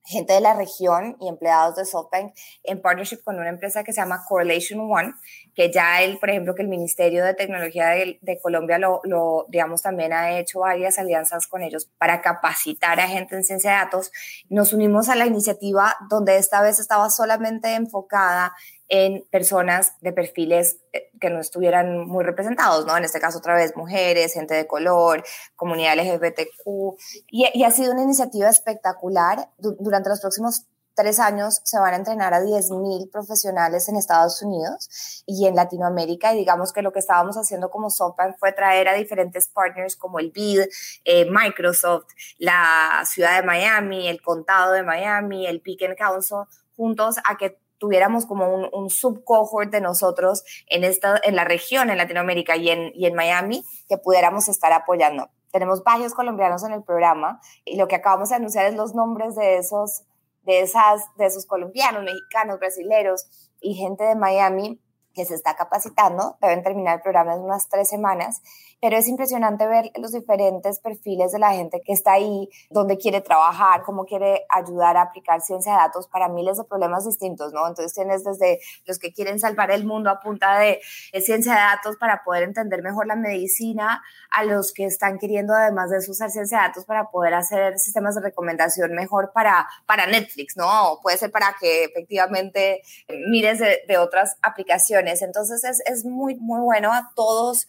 gente 0.07 0.33
de 0.33 0.40
la 0.40 0.55
región 0.55 1.16
y 1.21 1.29
empleados 1.29 1.77
de 1.77 1.85
SoftBank 1.85 2.33
en 2.62 2.81
partnership 2.81 3.23
con 3.25 3.38
una 3.38 3.49
empresa 3.49 3.85
que 3.85 3.92
se 3.92 4.01
llama 4.01 4.25
Correlation 4.27 4.81
One, 4.81 5.14
que 5.55 5.73
ya 5.73 6.03
el, 6.03 6.19
por 6.19 6.31
ejemplo, 6.31 6.55
que 6.55 6.62
el 6.62 6.69
Ministerio 6.69 7.25
de 7.25 7.35
Tecnología 7.35 7.88
de, 7.88 8.19
de 8.21 8.38
Colombia 8.40 8.79
lo, 8.79 9.01
lo, 9.05 9.47
digamos, 9.49 9.83
también 9.83 10.12
ha 10.12 10.38
hecho 10.38 10.61
varias 10.61 10.99
alianzas 10.99 11.47
con 11.47 11.62
ellos 11.62 11.88
para 11.99 12.21
capacitar 12.21 13.01
a 13.01 13.09
gente 13.09 13.35
en 13.35 13.45
ciencia 13.45 13.71
de 13.71 13.77
datos. 13.77 14.12
Nos 14.49 14.73
unimos 14.73 15.09
a 15.09 15.16
la 15.16 15.27
iniciativa 15.27 15.97
donde 16.09 16.37
esta 16.37 16.62
vez 16.62 16.79
estaba 16.79 17.11
solamente 17.11 17.75
enfocada 17.75 18.55
en 18.88 19.27
personas 19.31 19.92
de 20.01 20.12
perfiles 20.12 20.79
eh, 20.92 21.11
que 21.20 21.31
no 21.31 21.40
estuvieran 21.40 22.07
muy 22.07 22.25
representados, 22.25 22.87
¿no? 22.87 22.96
En 22.96 23.05
este 23.05 23.20
caso, 23.20 23.38
otra 23.38 23.55
vez, 23.55 23.77
mujeres, 23.77 24.35
gente 24.35 24.55
de 24.55 24.66
color, 24.66 25.25
comunidad 25.57 25.96
LGBTQ. 25.96 26.99
Y, 27.31 27.46
y 27.53 27.64
ha 27.64 27.70
sido 27.70 27.92
una 27.92 28.03
iniciativa 28.03 28.49
espectacular. 28.49 29.51
Du 29.59 29.77
durante 29.81 30.09
los 30.09 30.20
próximos 30.20 30.66
tres 30.96 31.20
años 31.20 31.61
se 31.62 31.79
van 31.79 31.92
a 31.92 31.96
entrenar 31.99 32.33
a 32.35 32.40
10.000 32.40 33.11
profesionales 33.11 33.88
en 33.88 33.96
Estados 33.96 34.42
Unidos 34.42 35.22
y 35.27 35.46
en 35.46 35.55
Latinoamérica. 35.55 36.33
Y 36.33 36.38
digamos 36.38 36.72
que 36.72 36.83
lo 36.83 36.92
que 36.92 36.99
estábamos 36.99 37.37
haciendo 37.37 37.70
como 37.70 37.90
SoftBank 37.90 38.38
fue 38.38 38.53
traer 38.53 38.88
a 38.88 38.94
diferentes 38.94 39.46
partners 39.46 39.94
como 39.94 40.18
el 40.18 40.31
BID, 40.33 40.62
eh, 41.05 41.31
Microsoft, 41.31 42.07
la 42.38 43.05
ciudad 43.05 43.40
de 43.40 43.46
Miami, 43.46 44.09
el 44.09 44.22
condado 44.22 44.72
de 44.72 44.83
Miami, 44.83 45.46
el 45.46 45.61
Peak 45.61 45.96
Council, 45.96 46.38
juntos 46.75 47.16
a 47.25 47.37
que 47.37 47.59
tuviéramos 47.78 48.26
como 48.26 48.48
un, 48.54 48.68
un 48.72 48.90
subcohort 48.90 49.70
de 49.70 49.80
nosotros 49.80 50.44
en, 50.68 50.84
esta, 50.84 51.20
en 51.22 51.36
la 51.36 51.44
región, 51.44 51.90
en 51.90 51.98
Latinoamérica 51.98 52.56
y 52.56 52.70
en, 52.70 52.92
y 52.94 53.06
en 53.06 53.14
Miami, 53.14 53.64
que 53.88 53.98
pudiéramos 53.98 54.48
estar 54.48 54.72
apoyando. 54.72 55.28
Tenemos 55.52 55.84
varios 55.84 56.14
colombianos 56.14 56.64
en 56.64 56.72
el 56.72 56.82
programa 56.82 57.40
y 57.64 57.76
lo 57.76 57.88
que 57.88 57.96
acabamos 57.96 58.30
de 58.30 58.36
anunciar 58.36 58.66
es 58.66 58.74
los 58.74 58.94
nombres 58.94 59.34
de 59.36 59.56
esos, 59.56 60.02
de 60.42 60.60
esas, 60.60 61.02
de 61.16 61.26
esos 61.26 61.46
colombianos, 61.46 62.02
mexicanos, 62.02 62.58
brasileños 62.58 63.26
y 63.60 63.74
gente 63.74 64.04
de 64.04 64.16
Miami 64.16 64.80
que 65.16 65.24
se 65.24 65.35
está 65.35 65.57
capacitando, 65.57 66.37
deben 66.42 66.62
terminar 66.62 66.96
el 66.96 67.00
programa 67.00 67.35
en 67.35 67.40
unas 67.40 67.70
tres 67.70 67.88
semanas, 67.88 68.42
pero 68.83 68.98
es 68.98 69.09
impresionante 69.09 69.66
ver 69.66 69.90
los 69.96 70.12
diferentes 70.12 70.79
perfiles 70.79 71.33
de 71.33 71.38
la 71.38 71.52
gente 71.52 71.81
que 71.83 71.94
está 71.94 72.12
ahí, 72.12 72.50
dónde 72.68 72.98
quiere 72.98 73.22
trabajar, 73.22 73.83
cómo 73.83 74.05
quiere 74.05 74.44
ayudar 74.50 74.98
a 74.98 75.02
aplicar 75.02 75.40
ciencia 75.40 75.72
de 75.72 75.79
datos 75.79 76.07
para 76.07 76.29
miles 76.29 76.59
de 76.59 76.64
problemas 76.64 77.07
distintos, 77.07 77.55
¿no? 77.55 77.66
Entonces 77.66 77.94
tienes 77.94 78.24
desde 78.24 78.61
los 78.85 78.98
que 78.98 79.14
quieren 79.14 79.40
salvar 79.40 79.70
el 79.70 79.87
mundo 79.87 80.11
a 80.11 80.20
punta 80.20 80.59
de, 80.59 80.81
ciencia 81.22 81.55
de 81.55 81.61
datos 81.61 81.96
para 81.96 82.22
poder 82.22 82.42
entender 82.42 82.83
mejor 82.83 83.07
la 83.07 83.16
medicina, 83.16 84.02
a 84.31 84.44
los 84.44 84.74
que 84.74 84.85
están 84.85 85.18
queriendo 85.18 85.55
además 85.55 85.88
de 85.88 85.96
eso 85.96 86.11
usar 86.11 86.31
ciencia 86.31 86.59
de 86.59 86.64
datos 86.64 86.85
para 86.85 87.11
poder 87.11 87.33
hacer 87.33 87.79
sistemas 87.79 88.16
de 88.16 88.20
recomendación 88.20 88.92
mejor 88.92 89.33
para, 89.33 89.66
para 89.87 90.07
Netflix, 90.07 90.59
¿no? 90.59 90.98
puede 91.02 91.16
ser 91.16 91.31
para 91.31 91.57
que 91.59 91.85
efectivamente 91.85 92.83
mires 93.31 93.59
de, 93.59 93.81
de 93.88 93.96
otras 93.96 94.37
aplicaciones 94.42 95.06
entonces 95.07 95.64
es, 95.64 95.83
es 95.87 96.05
muy, 96.05 96.37
muy 96.37 96.61
bueno 96.61 96.92
a 96.92 97.12
todos 97.14 97.66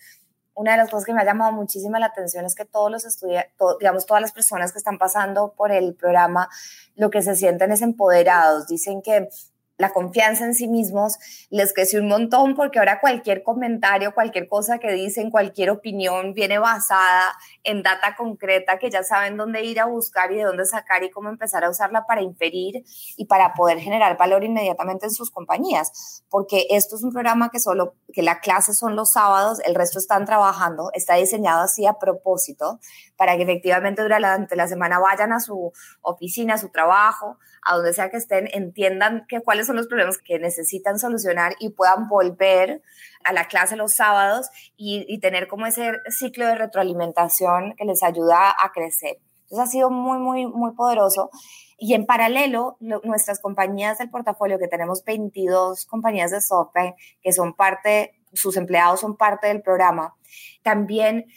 una 0.57 0.71
de 0.71 0.77
las 0.77 0.89
cosas 0.89 1.05
que 1.05 1.13
me 1.13 1.21
ha 1.21 1.25
llamado 1.25 1.51
muchísima 1.51 1.99
la 1.99 2.07
atención 2.07 2.43
es 2.43 2.55
que 2.55 2.65
todos 2.65 2.89
los 2.89 3.05
estudiantes, 3.05 3.53
digamos, 3.79 4.07
todas 4.07 4.21
las 4.21 4.31
personas 4.31 4.71
que 4.71 4.79
están 4.79 4.97
pasando 4.97 5.53
por 5.55 5.71
el 5.71 5.93
programa, 5.93 6.49
lo 6.95 7.11
que 7.11 7.21
se 7.21 7.35
sienten 7.35 7.71
es 7.71 7.83
empoderados. 7.83 8.67
Dicen 8.67 9.03
que 9.03 9.29
la 9.77 9.93
confianza 9.93 10.45
en 10.45 10.53
sí 10.53 10.67
mismos 10.67 11.17
les 11.49 11.73
crece 11.73 11.99
un 11.99 12.07
montón 12.07 12.55
porque 12.55 12.79
ahora 12.79 12.99
cualquier 12.99 13.43
comentario, 13.43 14.13
cualquier 14.13 14.47
cosa 14.47 14.79
que 14.79 14.91
dicen, 14.91 15.29
cualquier 15.29 15.69
opinión 15.69 16.33
viene 16.33 16.57
basada 16.57 17.37
en 17.63 17.83
data 17.83 18.15
concreta 18.15 18.79
que 18.79 18.89
ya 18.89 19.03
saben 19.03 19.37
dónde 19.37 19.63
ir 19.63 19.79
a 19.79 19.85
buscar 19.85 20.31
y 20.31 20.37
de 20.37 20.43
dónde 20.43 20.65
sacar 20.65 21.03
y 21.03 21.11
cómo 21.11 21.29
empezar 21.29 21.63
a 21.63 21.69
usarla 21.69 22.05
para 22.07 22.21
inferir 22.21 22.83
y 23.17 23.25
para 23.25 23.53
poder 23.53 23.79
generar 23.79 24.17
valor 24.17 24.43
inmediatamente 24.43 25.05
en 25.05 25.11
sus 25.11 25.29
compañías. 25.29 26.23
Porque 26.29 26.65
esto 26.71 26.95
es 26.95 27.03
un 27.03 27.11
programa 27.11 27.49
que 27.49 27.59
solo, 27.59 27.95
que 28.11 28.23
la 28.23 28.39
clase 28.39 28.73
son 28.73 28.95
los 28.95 29.11
sábados, 29.11 29.59
el 29.65 29.75
resto 29.75 29.99
están 29.99 30.25
trabajando, 30.25 30.89
está 30.93 31.15
diseñado 31.15 31.61
así 31.61 31.85
a 31.85 31.93
propósito 31.93 32.79
para 33.15 33.35
que 33.35 33.43
efectivamente 33.43 34.01
durante 34.01 34.55
la 34.55 34.67
semana 34.67 34.99
vayan 34.99 35.33
a 35.33 35.39
su 35.39 35.71
oficina, 36.01 36.55
a 36.55 36.57
su 36.57 36.69
trabajo, 36.69 37.37
a 37.63 37.75
donde 37.75 37.93
sea 37.93 38.09
que 38.09 38.17
estén, 38.17 38.47
entiendan 38.53 39.25
que, 39.27 39.41
cuáles 39.41 39.66
son 39.67 39.75
los 39.75 39.87
problemas 39.87 40.17
que 40.17 40.39
necesitan 40.39 40.97
solucionar 40.99 41.55
y 41.59 41.69
puedan 41.69 42.07
volver 42.07 42.81
a 43.23 43.33
la 43.33 43.47
clase 43.47 43.75
los 43.75 43.93
sábados 43.93 44.49
y, 44.77 45.19
tener 45.19 45.47
como 45.47 45.65
ese 45.65 45.91
ciclo 46.09 46.47
de 46.47 46.55
retroalimentación 46.55 47.75
que 47.75 47.85
les 47.85 48.03
ayuda 48.03 48.49
a 48.51 48.71
crecer. 48.71 49.17
Entonces 49.43 49.67
ha 49.67 49.71
sido 49.71 49.89
muy, 49.89 50.17
muy, 50.17 50.45
muy 50.45 50.73
poderoso. 50.73 51.29
Y 51.77 51.93
en 51.93 52.05
paralelo, 52.05 52.77
nuestras 52.79 53.39
compañías 53.39 53.97
del 53.99 54.09
portafolio, 54.09 54.57
que 54.57 54.67
tenemos 54.67 55.03
22 55.05 55.85
compañías 55.85 56.31
de 56.31 56.41
software 56.41 56.95
que 57.21 57.31
son 57.31 57.53
parte, 57.53 58.15
sus 58.33 58.57
empleados 58.57 59.01
son 59.01 59.15
parte 59.15 59.47
del 59.47 59.61
programa, 59.61 60.15
también 60.63 61.27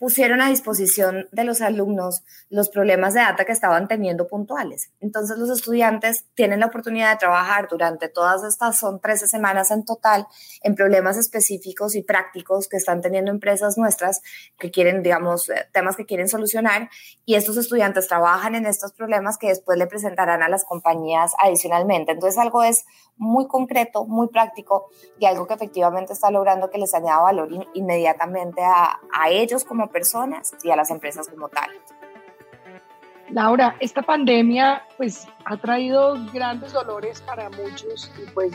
pusieron 0.00 0.40
a 0.40 0.48
disposición 0.48 1.28
de 1.30 1.44
los 1.44 1.60
alumnos 1.60 2.24
los 2.48 2.70
problemas 2.70 3.12
de 3.12 3.20
data 3.20 3.44
que 3.44 3.52
estaban 3.52 3.86
teniendo 3.86 4.26
puntuales. 4.26 4.90
Entonces 4.98 5.36
los 5.36 5.50
estudiantes 5.50 6.24
tienen 6.34 6.60
la 6.60 6.66
oportunidad 6.66 7.12
de 7.12 7.18
trabajar 7.18 7.68
durante 7.68 8.08
todas 8.08 8.42
estas, 8.42 8.78
son 8.78 8.98
13 8.98 9.28
semanas 9.28 9.70
en 9.70 9.84
total, 9.84 10.26
en 10.62 10.74
problemas 10.74 11.18
específicos 11.18 11.94
y 11.96 12.02
prácticos 12.02 12.66
que 12.66 12.78
están 12.78 13.02
teniendo 13.02 13.30
empresas 13.30 13.76
nuestras 13.76 14.22
que 14.58 14.70
quieren, 14.70 15.02
digamos, 15.02 15.50
eh, 15.50 15.68
temas 15.70 15.96
que 15.96 16.06
quieren 16.06 16.30
solucionar 16.30 16.88
y 17.26 17.34
estos 17.34 17.58
estudiantes 17.58 18.08
trabajan 18.08 18.54
en 18.54 18.64
estos 18.64 18.94
problemas 18.94 19.36
que 19.36 19.48
después 19.48 19.76
le 19.76 19.86
presentarán 19.86 20.42
a 20.42 20.48
las 20.48 20.64
compañías 20.64 21.32
adicionalmente. 21.38 22.12
Entonces 22.12 22.38
algo 22.38 22.62
es 22.62 22.86
muy 23.18 23.46
concreto, 23.48 24.06
muy 24.06 24.28
práctico 24.28 24.88
y 25.18 25.26
algo 25.26 25.46
que 25.46 25.52
efectivamente 25.52 26.14
está 26.14 26.30
logrando 26.30 26.70
que 26.70 26.78
les 26.78 26.94
añada 26.94 27.20
valor 27.20 27.50
inmediatamente 27.74 28.62
a, 28.62 28.98
a 29.12 29.28
ellos 29.28 29.64
como 29.64 29.89
personas 29.90 30.52
y 30.62 30.70
a 30.70 30.76
las 30.76 30.90
empresas 30.90 31.28
como 31.28 31.48
tal. 31.48 31.70
Laura, 33.32 33.76
esta 33.78 34.02
pandemia 34.02 34.82
pues 34.96 35.28
ha 35.44 35.56
traído 35.56 36.16
grandes 36.32 36.72
dolores 36.72 37.20
para 37.20 37.48
muchos 37.50 38.10
y 38.20 38.28
pues 38.32 38.52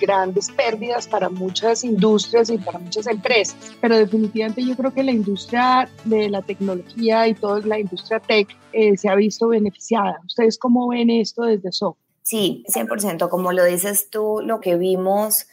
grandes 0.00 0.50
pérdidas 0.50 1.06
para 1.06 1.28
muchas 1.28 1.84
industrias 1.84 2.50
y 2.50 2.58
para 2.58 2.78
muchas 2.78 3.06
empresas, 3.06 3.56
pero 3.80 3.96
definitivamente 3.96 4.64
yo 4.64 4.76
creo 4.76 4.92
que 4.92 5.02
la 5.02 5.12
industria 5.12 5.88
de 6.04 6.28
la 6.28 6.42
tecnología 6.42 7.28
y 7.28 7.34
toda 7.34 7.60
la 7.60 7.78
industria 7.78 8.20
tech 8.20 8.48
eh, 8.72 8.96
se 8.96 9.08
ha 9.08 9.14
visto 9.14 9.48
beneficiada. 9.48 10.20
¿Ustedes 10.26 10.58
cómo 10.58 10.88
ven 10.88 11.08
esto 11.10 11.44
desde 11.44 11.72
SOF? 11.72 11.96
Sí, 12.22 12.64
100%. 12.68 13.28
Como 13.28 13.52
lo 13.52 13.64
dices 13.64 14.10
tú, 14.10 14.40
lo 14.44 14.60
que 14.60 14.76
vimos 14.76 15.46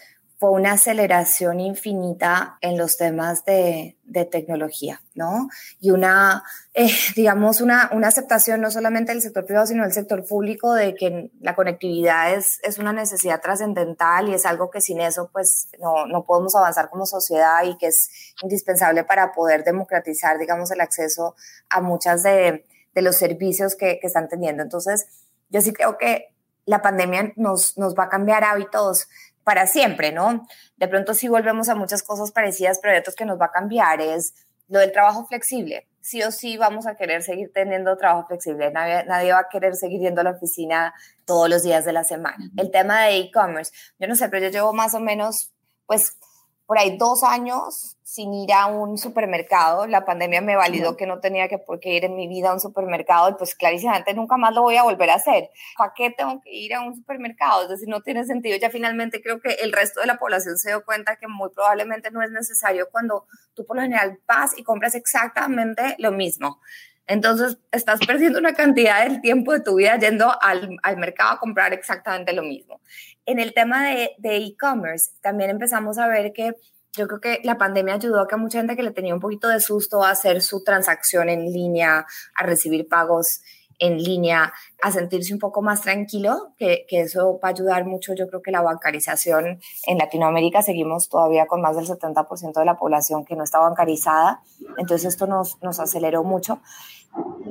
fue 0.44 0.52
una 0.52 0.74
aceleración 0.74 1.62
infinita 1.62 2.58
en 2.60 2.78
los 2.78 2.98
temas 2.98 3.46
de, 3.46 3.96
tecnología, 4.30 5.02
¿no? 5.16 5.48
Y 5.80 5.92
una, 5.92 6.44
eh, 6.74 6.92
digamos, 7.16 7.62
una, 7.62 7.90
una, 7.94 8.10
aceptación 8.10 8.60
no 8.60 8.70
solamente 8.70 9.14
del 9.14 9.22
sector 9.22 9.46
privado, 9.46 9.68
sino 9.68 9.84
del 9.84 9.94
sector 9.94 10.26
público 10.26 10.74
de 10.74 10.96
que 10.96 11.32
la 11.40 11.56
conectividad 11.56 12.34
es, 12.34 12.60
es 12.62 12.78
una 12.78 12.92
necesidad 12.92 13.40
trascendental 13.40 14.28
y 14.28 14.34
es 14.34 14.46
algo 14.46 14.70
que 14.70 14.82
sin 14.82 15.00
eso, 15.00 15.30
pues, 15.32 15.70
no, 15.80 16.08
no 16.08 16.26
podemos 16.26 16.54
avanzar 16.56 16.90
como 16.90 17.06
sociedad 17.06 17.64
y 17.64 17.78
que 17.78 17.88
es 17.88 18.10
indispensable 18.42 19.06
para 19.06 19.32
poder 19.32 19.64
democratizar, 19.64 20.38
digamos, 20.40 20.72
el 20.72 20.82
acceso 20.82 21.38
a 21.70 21.80
muchas 21.80 22.22
de, 22.22 22.66
de 22.94 23.02
los 23.02 23.16
servicios 23.16 23.78
que, 23.78 23.98
que 24.02 24.08
están 24.08 24.28
teniendo. 24.28 24.62
Entonces, 24.62 25.08
yo 25.48 25.62
sí 25.62 25.72
creo 25.72 25.98
que 25.98 26.34
la 26.66 26.82
pandemia 26.82 27.34
nos, 27.36 27.78
nos 27.78 27.96
va 27.96 28.04
a 28.04 28.10
cambiar 28.10 28.44
hábitos 28.44 29.08
para 29.44 29.68
siempre, 29.68 30.12
¿no? 30.12 30.46
De 30.78 30.88
pronto 30.88 31.14
sí 31.14 31.28
volvemos 31.28 31.70
a 31.70 31.76
muchas 31.76 32.04
cosas 32.04 32.32
parecidas, 32.32 32.80
pero 32.82 32.94
hay 32.94 33.00
otros 33.00 33.16
que 33.16 33.26
nos 33.26 33.40
va 33.40 33.46
a 33.46 33.52
cambiar, 33.52 34.02
es 34.02 34.34
lo 34.68 34.80
del 34.80 34.92
trabajo 34.92 35.26
flexible. 35.26 35.88
Sí 36.02 36.22
o 36.24 36.32
sí 36.32 36.58
vamos 36.58 36.88
a 36.88 36.96
querer 36.96 37.24
seguir 37.24 37.52
teniendo 37.54 37.96
trabajo 37.98 38.28
flexible, 38.28 38.72
nadie, 38.72 39.06
nadie 39.06 39.32
va 39.32 39.40
a 39.40 39.50
querer 39.50 39.76
seguir 39.76 40.02
yendo 40.02 40.22
a 40.22 40.24
la 40.26 40.32
oficina 40.32 40.94
todos 41.26 41.50
los 41.50 41.64
días 41.64 41.86
de 41.86 41.94
la 41.94 42.04
semana. 42.04 42.50
El 42.58 42.72
tema 42.72 43.04
de 43.04 43.18
e-commerce, 43.18 43.72
yo 44.00 44.08
no 44.08 44.16
sé, 44.16 44.30
pero 44.30 44.46
yo 44.46 44.52
llevo 44.52 44.74
más 44.74 44.94
o 44.94 45.00
menos, 45.00 45.54
pues, 45.86 46.18
por 46.66 46.78
ahí 46.78 46.98
dos 46.98 47.24
años 47.24 47.98
sin 48.04 48.34
ir 48.34 48.54
a 48.54 48.68
un 48.68 48.98
supermercado. 48.98 49.88
La 49.88 50.06
pandemia 50.06 50.42
me 50.42 50.56
validó 50.56 50.96
que 50.96 51.08
no 51.08 51.20
tenía 51.20 51.48
que 51.48 51.58
por 51.58 51.80
qué 51.80 51.96
ir 51.96 52.06
en 52.06 52.16
mi 52.16 52.28
vida 52.28 52.52
a 52.52 52.54
un 52.54 52.60
supermercado 52.60 53.30
y 53.30 53.34
pues 53.34 53.56
clarísimamente 53.56 54.14
nunca 54.14 54.38
más 54.38 54.54
lo 54.54 54.62
voy 54.62 54.78
a 54.78 54.84
volver 54.84 55.10
a 55.10 55.16
hacer. 55.16 55.50
¿Para 55.78 55.94
qué 55.96 56.12
tengo 56.12 56.40
que 56.42 56.52
ir 56.52 56.74
a 56.76 56.82
un 56.82 56.96
supermercado? 56.96 57.64
Es 57.64 57.70
decir, 57.70 57.90
no 57.90 58.02
tiene 58.02 58.24
sentido. 58.26 58.58
Ya 58.58 58.70
finalmente 58.70 59.22
creo 59.22 59.42
que 59.42 59.54
el 59.54 59.74
resto 59.74 60.02
de 60.02 60.08
la 60.08 60.18
población 60.18 60.58
se 60.58 60.70
dio 60.70 60.86
cuenta 60.86 61.16
que 61.16 61.28
muy 61.28 61.50
probablemente 61.50 62.12
no 62.12 62.22
es 62.22 62.32
necesario 62.32 62.88
cuando 62.92 63.26
tú 63.56 63.66
por 63.66 63.76
lo 63.76 63.82
general 63.82 64.20
vas 64.28 64.58
y 64.58 64.64
compras 64.64 64.96
exactamente 64.96 65.96
lo 65.98 66.12
mismo. 66.12 66.60
Entonces, 67.06 67.58
estás 67.72 68.00
perdiendo 68.06 68.40
una 68.40 68.54
cantidad 68.54 69.04
del 69.04 69.20
tiempo 69.20 69.52
de 69.52 69.60
tu 69.60 69.76
vida 69.76 69.98
yendo 69.98 70.34
al, 70.42 70.78
al 70.84 70.98
mercado 70.98 71.34
a 71.34 71.40
comprar 71.40 71.74
exactamente 71.74 72.32
lo 72.32 72.44
mismo. 72.44 72.80
En 73.26 73.40
el 73.40 73.54
tema 73.54 73.84
de 73.86 74.38
e-commerce, 74.38 75.12
también 75.22 75.50
empezamos 75.50 75.98
a 75.98 76.08
ver 76.08 76.34
que 76.34 76.56
yo 76.96 77.08
creo 77.08 77.20
que 77.20 77.40
la 77.44 77.58
pandemia 77.58 77.96
ayudó 77.96 78.22
a 78.22 78.28
que 78.28 78.36
mucha 78.36 78.60
gente 78.60 78.76
que 78.76 78.84
le 78.84 78.92
tenía 78.92 79.14
un 79.14 79.20
poquito 79.20 79.48
de 79.48 79.60
susto 79.60 80.04
a 80.04 80.12
hacer 80.12 80.42
su 80.42 80.64
transacción 80.64 81.28
en 81.30 81.52
línea, 81.52 82.06
a 82.36 82.44
recibir 82.44 82.88
pagos 82.88 83.42
en 83.80 83.98
línea, 83.98 84.54
a 84.84 84.92
sentirse 84.92 85.34
un 85.34 85.40
poco 85.40 85.64
más 85.64 85.82
tranquilo, 85.82 86.54
que, 86.58 86.86
que, 86.88 87.02
eso 87.02 87.40
va 87.44 87.50
a 87.50 87.52
ayudar 87.52 87.86
mucho. 87.86 88.14
Yo 88.14 88.28
creo 88.28 88.44
que 88.44 88.52
la 88.52 88.62
bancarización 88.62 89.60
en 89.88 89.98
Latinoamérica 89.98 90.62
seguimos 90.62 91.10
todavía 91.10 91.48
con 91.48 91.62
más 91.62 91.76
del 91.76 91.88
70% 91.88 92.54
de 92.54 92.66
la 92.66 92.78
población 92.78 93.26
que 93.26 93.36
no 93.36 93.44
está 93.44 93.58
bancarizada, 93.60 94.42
entonces 94.78 95.14
esto 95.14 95.26
nos, 95.26 95.62
nos 95.64 95.80
aceleró 95.80 96.24
mucho 96.24 96.62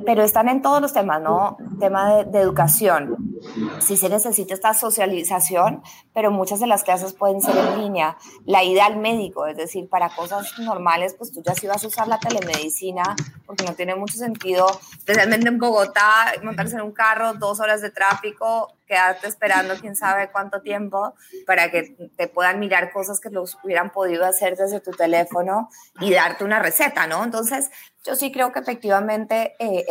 pero 0.05 0.23
están 0.23 0.49
en 0.49 0.61
todos 0.61 0.81
los 0.81 0.93
temas, 0.93 1.21
¿no? 1.21 1.57
Tema 1.79 2.23
de, 2.23 2.39
educación. 2.39 3.39
Sí 3.79 3.97
se 3.97 4.09
necesita 4.09 4.53
esta 4.53 4.73
socialización, 4.73 5.81
pero 6.13 6.31
muchas 6.31 6.59
de 6.59 6.67
las 6.67 6.83
clases 6.83 7.13
pueden 7.13 7.41
ser 7.41 7.55
en 7.57 7.81
línea. 7.81 8.17
La 8.45 8.63
ida 8.63 8.85
al 8.85 8.97
médico, 8.97 9.45
es 9.47 9.57
decir, 9.57 9.87
para 9.89 10.09
cosas 10.09 10.57
normales, 10.59 11.15
pues 11.17 11.31
tú 11.31 11.41
ya 11.43 11.53
sí 11.53 11.67
vas 11.67 11.83
a 11.83 11.87
usar 11.87 12.07
la 12.07 12.19
telemedicina, 12.19 13.15
porque 13.45 13.65
no 13.65 13.73
tiene 13.73 13.95
mucho 13.95 14.17
sentido, 14.17 14.67
especialmente 14.97 15.47
en 15.47 15.57
Bogotá, 15.57 16.33
montarse 16.43 16.75
en 16.75 16.81
un 16.81 16.91
carro, 16.91 17.33
dos 17.33 17.59
horas 17.59 17.81
de 17.81 17.91
tráfico, 17.91 18.73
quedarte 18.85 19.27
esperando 19.27 19.75
quién 19.79 19.95
sabe 19.95 20.31
cuánto 20.31 20.61
tiempo 20.61 21.15
para 21.45 21.71
que 21.71 21.95
te 22.15 22.27
puedan 22.27 22.59
mirar 22.59 22.91
cosas 22.91 23.19
que 23.19 23.29
los 23.29 23.57
hubieran 23.63 23.91
podido 23.91 24.25
hacer 24.25 24.55
desde 24.55 24.79
tu 24.79 24.91
teléfono 24.91 25.69
y 25.99 26.13
darte 26.13 26.43
una 26.43 26.59
receta, 26.59 27.07
¿no? 27.07 27.23
Entonces, 27.23 27.69
yo 28.05 28.15
sí 28.15 28.33
creo 28.33 28.51
que 28.51 28.59
efectivamente 28.59 29.55
eh, 29.59 29.85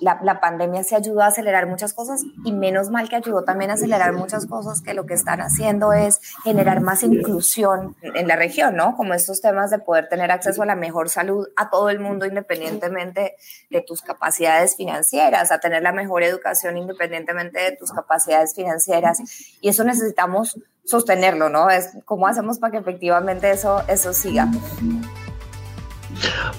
la, 0.00 0.20
la, 0.22 0.40
pandemia 0.40 0.84
se 0.84 0.94
ayudó 0.94 1.22
a 1.22 1.26
acelerar 1.26 1.66
muchas 1.66 1.92
cosas 1.92 2.22
y 2.44 2.52
menos 2.52 2.88
mal 2.90 3.08
que 3.08 3.16
ayudó 3.16 3.42
también 3.42 3.72
a 3.72 3.74
acelerar 3.74 4.12
muchas 4.12 4.46
cosas 4.46 4.80
que 4.80 4.94
lo 4.94 5.06
que 5.06 5.14
están 5.14 5.40
haciendo 5.40 5.92
es 5.92 6.20
generar 6.44 6.80
más 6.80 7.02
inclusión 7.02 7.96
en 8.02 8.28
la 8.28 8.36
región, 8.36 8.76
¿no? 8.76 8.96
Como 8.96 9.14
estos 9.14 9.40
temas 9.40 9.72
de 9.72 9.80
poder 9.80 10.08
tener 10.08 10.30
acceso 10.30 10.62
a 10.62 10.66
la 10.66 10.76
mejor 10.76 11.08
salud 11.08 11.48
a 11.56 11.68
todo 11.68 11.90
el 11.90 11.98
mundo 11.98 12.26
independientemente 12.26 13.34
de 13.70 13.80
tus 13.80 14.02
capacidades 14.02 14.76
financieras, 14.76 15.50
a 15.50 15.58
tener 15.58 15.82
la 15.82 15.92
mejor 15.92 16.22
educación 16.22 16.78
independientemente 16.78 17.58
de 17.58 17.76
tus 17.76 17.90
capacidades 17.90 18.11
financieras 18.54 19.18
y 19.60 19.68
eso 19.68 19.84
necesitamos 19.84 20.58
sostenerlo, 20.84 21.48
¿no? 21.48 21.70
Es 21.70 21.90
cómo 22.04 22.26
hacemos 22.26 22.58
para 22.58 22.72
que 22.72 22.78
efectivamente 22.78 23.50
eso, 23.50 23.82
eso 23.88 24.12
siga. 24.12 24.48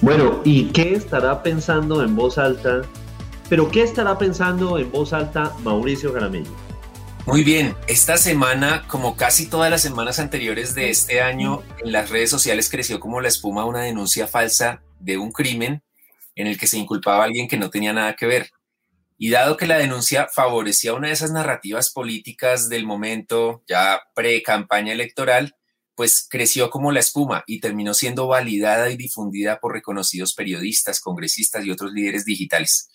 Bueno, 0.00 0.40
¿y 0.44 0.70
qué 0.72 0.94
estará 0.94 1.42
pensando 1.42 2.02
en 2.02 2.16
voz 2.16 2.38
alta? 2.38 2.82
Pero 3.48 3.70
¿qué 3.70 3.82
estará 3.82 4.18
pensando 4.18 4.78
en 4.78 4.90
voz 4.90 5.12
alta 5.12 5.52
Mauricio 5.62 6.12
Jaramillo? 6.12 6.50
Muy 7.26 7.42
bien, 7.42 7.74
esta 7.86 8.18
semana, 8.18 8.84
como 8.86 9.16
casi 9.16 9.46
todas 9.46 9.70
las 9.70 9.80
semanas 9.80 10.18
anteriores 10.18 10.74
de 10.74 10.90
este 10.90 11.22
año, 11.22 11.62
en 11.82 11.90
las 11.90 12.10
redes 12.10 12.28
sociales 12.28 12.68
creció 12.68 13.00
como 13.00 13.20
la 13.20 13.28
espuma 13.28 13.64
una 13.64 13.80
denuncia 13.80 14.26
falsa 14.26 14.82
de 15.00 15.16
un 15.16 15.32
crimen 15.32 15.82
en 16.34 16.46
el 16.46 16.58
que 16.58 16.66
se 16.66 16.76
inculpaba 16.76 17.22
a 17.22 17.24
alguien 17.24 17.48
que 17.48 17.56
no 17.56 17.70
tenía 17.70 17.94
nada 17.94 18.14
que 18.14 18.26
ver. 18.26 18.50
Y 19.16 19.30
dado 19.30 19.56
que 19.56 19.66
la 19.66 19.78
denuncia 19.78 20.28
favorecía 20.32 20.94
una 20.94 21.08
de 21.08 21.14
esas 21.14 21.30
narrativas 21.30 21.90
políticas 21.90 22.68
del 22.68 22.84
momento, 22.84 23.62
ya 23.68 24.00
pre-campaña 24.14 24.92
electoral, 24.92 25.56
pues 25.94 26.26
creció 26.28 26.70
como 26.70 26.90
la 26.90 27.00
espuma 27.00 27.44
y 27.46 27.60
terminó 27.60 27.94
siendo 27.94 28.26
validada 28.26 28.90
y 28.90 28.96
difundida 28.96 29.60
por 29.60 29.72
reconocidos 29.72 30.34
periodistas, 30.34 31.00
congresistas 31.00 31.64
y 31.64 31.70
otros 31.70 31.92
líderes 31.92 32.24
digitales. 32.24 32.88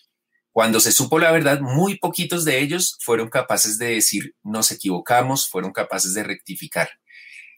Cuando 0.52 0.80
se 0.80 0.92
supo 0.92 1.20
la 1.20 1.32
verdad, 1.32 1.62
muy 1.62 1.98
poquitos 1.98 2.44
de 2.44 2.60
ellos 2.60 2.98
fueron 3.00 3.30
capaces 3.30 3.78
de 3.78 3.92
decir 3.92 4.36
nos 4.44 4.72
equivocamos, 4.72 5.48
fueron 5.48 5.72
capaces 5.72 6.14
de 6.14 6.24
rectificar. 6.24 6.90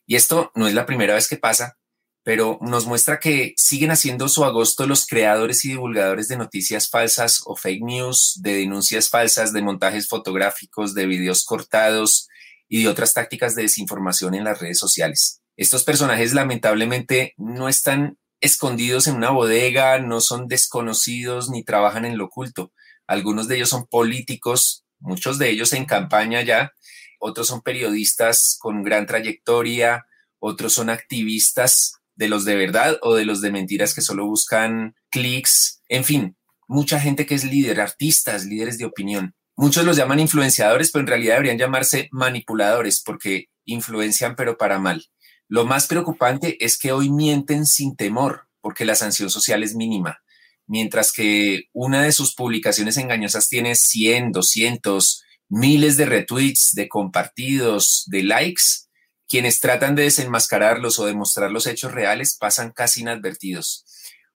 Y 0.06 0.16
esto 0.16 0.52
no 0.56 0.68
es 0.68 0.74
la 0.74 0.86
primera 0.86 1.16
vez 1.16 1.28
que 1.28 1.38
pasa, 1.38 1.78
pero 2.24 2.60
nos 2.62 2.86
muestra 2.86 3.20
que 3.20 3.54
siguen 3.58 3.92
haciendo 3.92 4.30
su 4.30 4.46
agosto 4.46 4.86
los 4.86 5.08
creadores 5.08 5.66
y 5.66 5.70
divulgadores 5.70 6.28
de 6.28 6.38
noticias 6.38 6.90
falsas 6.90 7.42
o 7.46 7.56
fake 7.56 7.84
news, 7.84 8.40
de 8.42 8.54
denuncias 8.54 9.10
falsas, 9.10 9.54
de 9.54 9.64
montajes 9.64 10.08
fotográficos, 10.08 10.94
de 10.94 11.08
videos 11.08 11.46
cortados 11.46 12.28
y 12.68 12.84
de 12.84 12.90
otras 12.90 13.14
tácticas 13.14 13.56
de 13.56 13.64
desinformación 13.64 14.36
en 14.36 14.44
las 14.44 14.60
redes 14.60 14.78
sociales. 14.78 15.42
Estos 15.58 15.84
personajes 15.84 16.34
lamentablemente 16.34 17.34
no 17.38 17.68
están 17.68 18.18
escondidos 18.40 19.08
en 19.08 19.16
una 19.16 19.32
bodega, 19.32 20.00
no 20.00 20.22
son 20.22 20.48
desconocidos 20.48 21.50
ni 21.50 21.64
trabajan 21.64 22.06
en 22.06 22.18
lo 22.18 22.26
oculto. 22.26 22.72
Algunos 23.08 23.48
de 23.48 23.58
ellos 23.58 23.70
son 23.70 23.88
políticos, 23.88 24.86
muchos 25.00 25.38
de 25.38 25.50
ellos 25.50 25.74
en 25.74 25.86
campaña 25.86 26.42
ya, 26.44 26.72
otros 27.20 27.48
son 27.48 27.62
periodistas 27.62 28.58
con 28.60 28.84
gran 28.84 29.06
trayectoria, 29.06 30.06
otros 30.40 30.74
son 30.74 30.90
activistas 30.90 32.01
de 32.22 32.30
los 32.30 32.46
de 32.46 32.56
verdad 32.56 33.00
o 33.02 33.16
de 33.16 33.26
los 33.26 33.42
de 33.42 33.52
mentiras 33.52 33.96
que 33.96 34.02
solo 34.02 34.28
buscan 34.28 34.94
clics, 35.10 35.82
en 35.90 36.04
fin, 36.04 36.38
mucha 36.68 37.00
gente 37.00 37.26
que 37.26 37.34
es 37.34 37.44
líder, 37.44 37.82
artistas, 37.82 38.46
líderes 38.46 38.78
de 38.78 38.86
opinión. 38.86 39.34
Muchos 39.58 39.86
los 39.86 39.98
llaman 39.98 40.20
influenciadores, 40.20 40.92
pero 40.92 41.02
en 41.02 41.08
realidad 41.08 41.34
deberían 41.34 41.58
llamarse 41.58 42.10
manipuladores 42.12 43.02
porque 43.04 43.46
influencian 43.66 44.36
pero 44.36 44.56
para 44.56 44.78
mal. 44.78 45.04
Lo 45.48 45.66
más 45.66 45.88
preocupante 45.88 46.64
es 46.64 46.78
que 46.78 46.92
hoy 46.92 47.10
mienten 47.10 47.66
sin 47.66 47.96
temor 47.96 48.48
porque 48.62 48.86
la 48.86 48.94
sanción 48.94 49.32
social 49.32 49.64
es 49.64 49.74
mínima, 49.74 50.20
mientras 50.68 51.12
que 51.12 51.64
una 51.74 52.04
de 52.04 52.12
sus 52.12 52.36
publicaciones 52.36 52.98
engañosas 52.98 53.48
tiene 53.48 53.74
100, 53.74 54.32
200, 54.32 55.24
miles 55.50 55.98
de 55.98 56.06
retweets, 56.06 56.74
de 56.74 56.88
compartidos, 56.88 58.04
de 58.06 58.22
likes 58.22 58.91
quienes 59.32 59.62
tratan 59.62 59.96
de 59.96 60.04
desenmascararlos 60.04 61.00
o 61.00 61.06
demostrar 61.06 61.52
los 61.52 61.66
hechos 61.66 61.94
reales 61.94 62.36
pasan 62.38 62.74
casi 62.74 63.00
inadvertidos. 63.00 63.86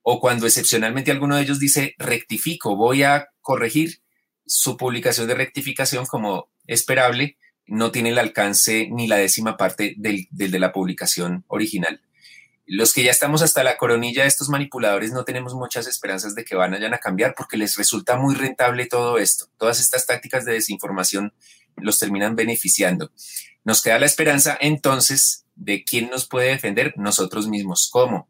O 0.00 0.20
cuando 0.20 0.46
excepcionalmente 0.46 1.10
alguno 1.10 1.36
de 1.36 1.42
ellos 1.42 1.60
dice 1.60 1.94
rectifico, 1.98 2.76
voy 2.76 3.02
a 3.02 3.28
corregir, 3.42 4.00
su 4.46 4.78
publicación 4.78 5.28
de 5.28 5.34
rectificación 5.34 6.06
como 6.06 6.48
esperable 6.66 7.36
no 7.66 7.90
tiene 7.90 8.08
el 8.08 8.18
alcance 8.18 8.88
ni 8.90 9.06
la 9.06 9.16
décima 9.16 9.58
parte 9.58 9.96
del, 9.98 10.28
de 10.30 10.58
la 10.58 10.72
publicación 10.72 11.44
original. 11.48 12.00
Los 12.64 12.94
que 12.94 13.02
ya 13.02 13.10
estamos 13.10 13.42
hasta 13.42 13.62
la 13.62 13.76
coronilla 13.76 14.22
de 14.22 14.28
estos 14.28 14.48
manipuladores 14.48 15.12
no 15.12 15.24
tenemos 15.24 15.54
muchas 15.54 15.86
esperanzas 15.86 16.34
de 16.34 16.46
que 16.46 16.56
vayan 16.56 16.94
a 16.94 16.98
cambiar 16.98 17.34
porque 17.36 17.58
les 17.58 17.76
resulta 17.76 18.16
muy 18.16 18.34
rentable 18.34 18.86
todo 18.86 19.18
esto. 19.18 19.50
Todas 19.58 19.78
estas 19.78 20.06
tácticas 20.06 20.46
de 20.46 20.54
desinformación 20.54 21.34
los 21.76 21.98
terminan 21.98 22.36
beneficiando. 22.36 23.10
Nos 23.64 23.82
queda 23.82 23.98
la 23.98 24.06
esperanza 24.06 24.56
entonces 24.60 25.44
de 25.54 25.84
quién 25.84 26.10
nos 26.10 26.26
puede 26.26 26.50
defender 26.50 26.94
nosotros 26.96 27.48
mismos. 27.48 27.88
¿Cómo? 27.90 28.28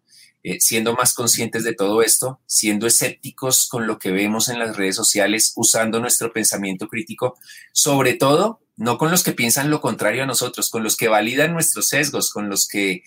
Eh, 0.48 0.60
siendo 0.60 0.94
más 0.94 1.12
conscientes 1.12 1.64
de 1.64 1.74
todo 1.74 2.02
esto, 2.02 2.40
siendo 2.46 2.86
escépticos 2.86 3.66
con 3.68 3.88
lo 3.88 3.98
que 3.98 4.12
vemos 4.12 4.48
en 4.48 4.60
las 4.60 4.76
redes 4.76 4.94
sociales, 4.94 5.52
usando 5.56 5.98
nuestro 5.98 6.32
pensamiento 6.32 6.86
crítico, 6.86 7.36
sobre 7.72 8.14
todo 8.14 8.60
no 8.76 8.96
con 8.96 9.10
los 9.10 9.24
que 9.24 9.32
piensan 9.32 9.70
lo 9.70 9.80
contrario 9.80 10.22
a 10.22 10.26
nosotros, 10.26 10.70
con 10.70 10.84
los 10.84 10.96
que 10.96 11.08
validan 11.08 11.52
nuestros 11.52 11.88
sesgos, 11.88 12.30
con 12.30 12.48
los 12.48 12.68
que 12.68 13.02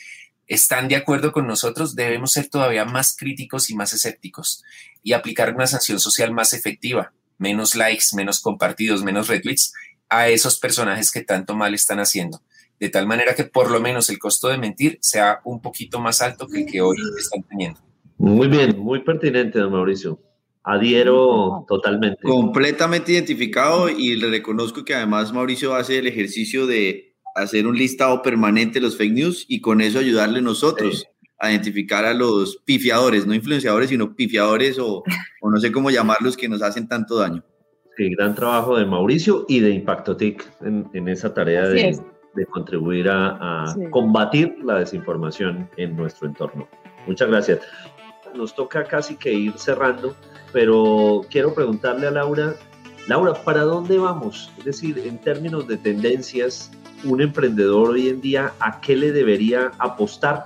están 0.47 0.89
de 0.89 0.97
acuerdo 0.97 1.31
con 1.31 1.47
nosotros, 1.47 1.95
debemos 1.95 2.33
ser 2.33 2.49
todavía 2.49 2.83
más 2.83 3.15
críticos 3.15 3.69
y 3.69 3.75
más 3.75 3.93
escépticos 3.93 4.63
y 5.01 5.13
aplicar 5.13 5.55
una 5.55 5.67
sanción 5.67 5.99
social 6.01 6.33
más 6.33 6.51
efectiva, 6.51 7.13
menos 7.37 7.73
likes, 7.75 8.07
menos 8.15 8.41
compartidos, 8.41 9.01
menos 9.01 9.29
retweets 9.29 9.71
a 10.09 10.27
esos 10.27 10.59
personajes 10.59 11.11
que 11.11 11.21
tanto 11.21 11.55
mal 11.55 11.73
están 11.73 11.99
haciendo, 11.99 12.41
de 12.79 12.89
tal 12.89 13.07
manera 13.07 13.35
que 13.35 13.43
por 13.43 13.71
lo 13.71 13.79
menos 13.79 14.09
el 14.09 14.17
costo 14.17 14.47
de 14.47 14.57
mentir 14.57 14.97
sea 15.01 15.39
un 15.45 15.61
poquito 15.61 15.99
más 15.99 16.21
alto 16.21 16.47
que 16.47 16.61
el 16.61 16.65
que 16.65 16.81
hoy 16.81 16.97
están 17.17 17.43
teniendo. 17.43 17.79
Muy 18.17 18.47
bien, 18.47 18.77
muy 18.79 19.03
pertinente, 19.03 19.59
don 19.59 19.71
Mauricio. 19.71 20.19
Adhiero 20.63 21.65
totalmente. 21.67 22.21
Completamente 22.21 23.13
identificado 23.13 23.89
y 23.89 24.15
le 24.15 24.29
reconozco 24.29 24.83
que 24.83 24.93
además 24.93 25.31
Mauricio 25.31 25.73
hace 25.73 25.99
el 25.99 26.07
ejercicio 26.07 26.67
de 26.67 27.15
hacer 27.35 27.65
un 27.65 27.77
listado 27.77 28.21
permanente 28.21 28.79
de 28.79 28.85
los 28.85 28.97
fake 28.97 29.13
news 29.13 29.45
y 29.47 29.61
con 29.61 29.79
eso 29.79 29.99
ayudarle 29.99 30.41
nosotros 30.41 31.07
a 31.37 31.51
identificar 31.51 32.03
a 32.03 32.13
los 32.13 32.57
pifiadores, 32.65 33.25
no 33.25 33.33
influenciadores, 33.33 33.89
sino 33.89 34.15
pifiadores 34.15 34.77
o, 34.77 35.03
o 35.41 35.49
no 35.49 35.59
sé 35.59 35.71
cómo 35.71 35.89
llamarlos 35.89 36.35
que 36.35 36.49
nos 36.49 36.61
hacen 36.61 36.87
tanto 36.87 37.15
daño 37.15 37.43
gran 38.07 38.35
trabajo 38.35 38.77
de 38.77 38.85
Mauricio 38.85 39.45
y 39.47 39.59
de 39.59 39.71
Impacto 39.71 40.15
TIC 40.15 40.49
en, 40.61 41.07
esa 41.07 41.33
tarea 41.33 41.67
de, 41.67 41.99
contribuir 42.51 43.09
a, 43.09 43.75
combatir 43.91 44.55
la 44.63 44.79
desinformación 44.79 45.69
en 45.77 45.97
nuestro 45.97 46.27
entorno. 46.27 46.67
Muchas 47.05 47.27
gracias. 47.27 47.59
Nos 48.33 48.55
toca 48.55 48.83
casi 48.85 49.15
que 49.15 49.33
ir 49.33 49.53
cerrando, 49.57 50.15
pero 50.53 51.21
quiero 51.29 51.53
preguntarle 51.53 52.07
a 52.07 52.11
Laura, 52.11 52.55
Laura, 53.07 53.33
¿para 53.33 53.63
dónde 53.63 53.97
vamos? 53.97 54.51
Es 54.59 54.65
decir, 54.65 54.99
en 54.99 55.17
términos 55.17 55.67
de 55.67 55.77
tendencias, 55.77 56.71
un 57.03 57.21
emprendedor 57.21 57.89
hoy 57.89 58.09
en 58.09 58.21
día, 58.21 58.53
¿a 58.59 58.79
qué 58.79 58.95
le 58.95 59.11
debería 59.11 59.71
apostar 59.79 60.45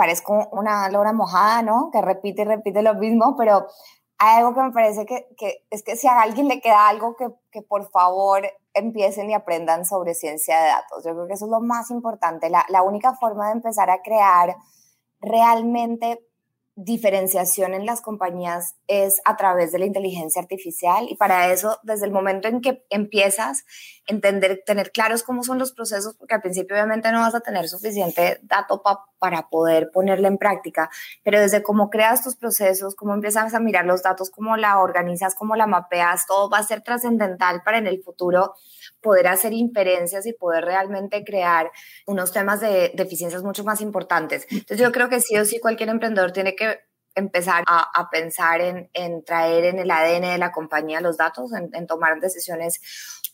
parezco 0.00 0.48
una 0.52 0.88
lora 0.88 1.12
mojada, 1.12 1.60
¿no? 1.60 1.90
Que 1.92 2.00
repite 2.00 2.40
y 2.40 2.44
repite 2.46 2.80
lo 2.80 2.94
mismo, 2.94 3.36
pero 3.36 3.66
hay 4.22 4.38
algo 4.38 4.54
que 4.54 4.60
me 4.60 4.70
parece 4.70 5.06
que, 5.06 5.64
es 5.70 5.82
que 5.82 5.96
si 5.96 6.06
a 6.06 6.20
alguien 6.20 6.46
le 6.46 6.60
queda 6.60 6.88
algo 6.88 7.16
que, 7.16 7.28
que, 7.50 7.62
por 7.62 7.90
favor 7.90 8.42
empiecen 8.74 9.30
y 9.30 9.34
aprendan 9.34 9.86
sobre 9.86 10.14
ciencia 10.14 10.60
de 10.60 10.68
datos. 10.68 11.02
Yo 11.04 11.12
creo 11.12 11.26
que 11.26 11.32
eso 11.32 11.46
es 11.46 11.50
lo 11.50 11.60
más 11.60 11.90
importante. 11.90 12.50
La, 12.50 12.66
la 12.68 12.82
única 12.82 13.14
forma 13.14 13.46
de 13.46 13.52
empezar 13.52 13.88
a 13.88 14.02
crear 14.02 14.56
realmente 15.20 16.20
diferenciación 16.76 17.72
en 17.72 17.86
las 17.86 18.02
compañías 18.02 18.74
es 18.86 19.20
a 19.24 19.36
través 19.36 19.72
de 19.72 19.78
la 19.78 19.86
inteligencia 19.86 20.40
artificial 20.40 21.06
y 21.08 21.16
para 21.16 21.50
eso, 21.52 21.78
desde 21.82 22.04
el 22.06 22.12
momento 22.12 22.46
en 22.46 22.60
que 22.60 22.84
empiezas, 22.90 23.64
entender, 24.06 24.62
tener 24.66 24.92
claros 24.92 25.22
cómo 25.22 25.42
son 25.44 25.58
los 25.58 25.72
procesos, 25.72 26.14
porque 26.16 26.34
al 26.34 26.42
principio 26.42 26.76
obviamente 26.76 27.10
no 27.10 27.20
vas 27.20 27.34
a 27.34 27.40
tener 27.40 27.68
suficiente 27.68 28.38
dato 28.42 28.82
para 28.82 29.00
poder 29.48 29.90
ponerla 29.92 30.28
en 30.28 30.38
práctica, 30.38 30.90
pero 31.22 31.40
desde 31.40 31.62
cómo 31.62 31.90
creas 31.90 32.22
tus 32.22 32.36
procesos, 32.36 32.94
cómo 32.94 33.14
empiezas 33.14 33.54
a 33.54 33.60
mirar 33.60 33.84
los 33.84 34.02
datos, 34.02 34.30
cómo 34.30 34.56
la 34.56 34.78
organizas, 34.80 35.34
cómo 35.34 35.56
la 35.56 35.66
mapeas, 35.66 36.26
todo 36.26 36.50
va 36.50 36.58
a 36.58 36.62
ser 36.62 36.82
trascendental 36.82 37.62
para 37.62 37.78
en 37.78 37.86
el 37.86 38.02
futuro 38.02 38.54
poder 39.00 39.28
hacer 39.28 39.52
inferencias 39.52 40.26
y 40.26 40.32
poder 40.32 40.64
realmente 40.64 41.24
crear 41.24 41.70
unos 42.06 42.32
temas 42.32 42.60
de, 42.60 42.92
deficiencias 42.94 43.42
mucho 43.42 43.64
más 43.64 43.80
importantes. 43.80 44.46
Entonces 44.50 44.78
yo 44.78 44.92
creo 44.92 45.08
que 45.08 45.20
sí 45.20 45.36
o 45.36 45.44
sí 45.44 45.60
cualquier 45.60 45.88
emprendedor 45.88 46.32
tiene 46.32 46.54
que 46.54 46.80
empezar 47.14 47.64
a, 47.66 48.08
pensar 48.10 48.60
en, 48.60 49.24
traer 49.24 49.64
en 49.64 49.78
el 49.78 49.90
ADN 49.90 50.22
de 50.22 50.38
la 50.38 50.52
compañía 50.52 51.00
los 51.00 51.16
datos, 51.16 51.52
en, 51.52 51.68
en 51.74 51.86
tomar 51.86 52.20
decisiones 52.20 52.80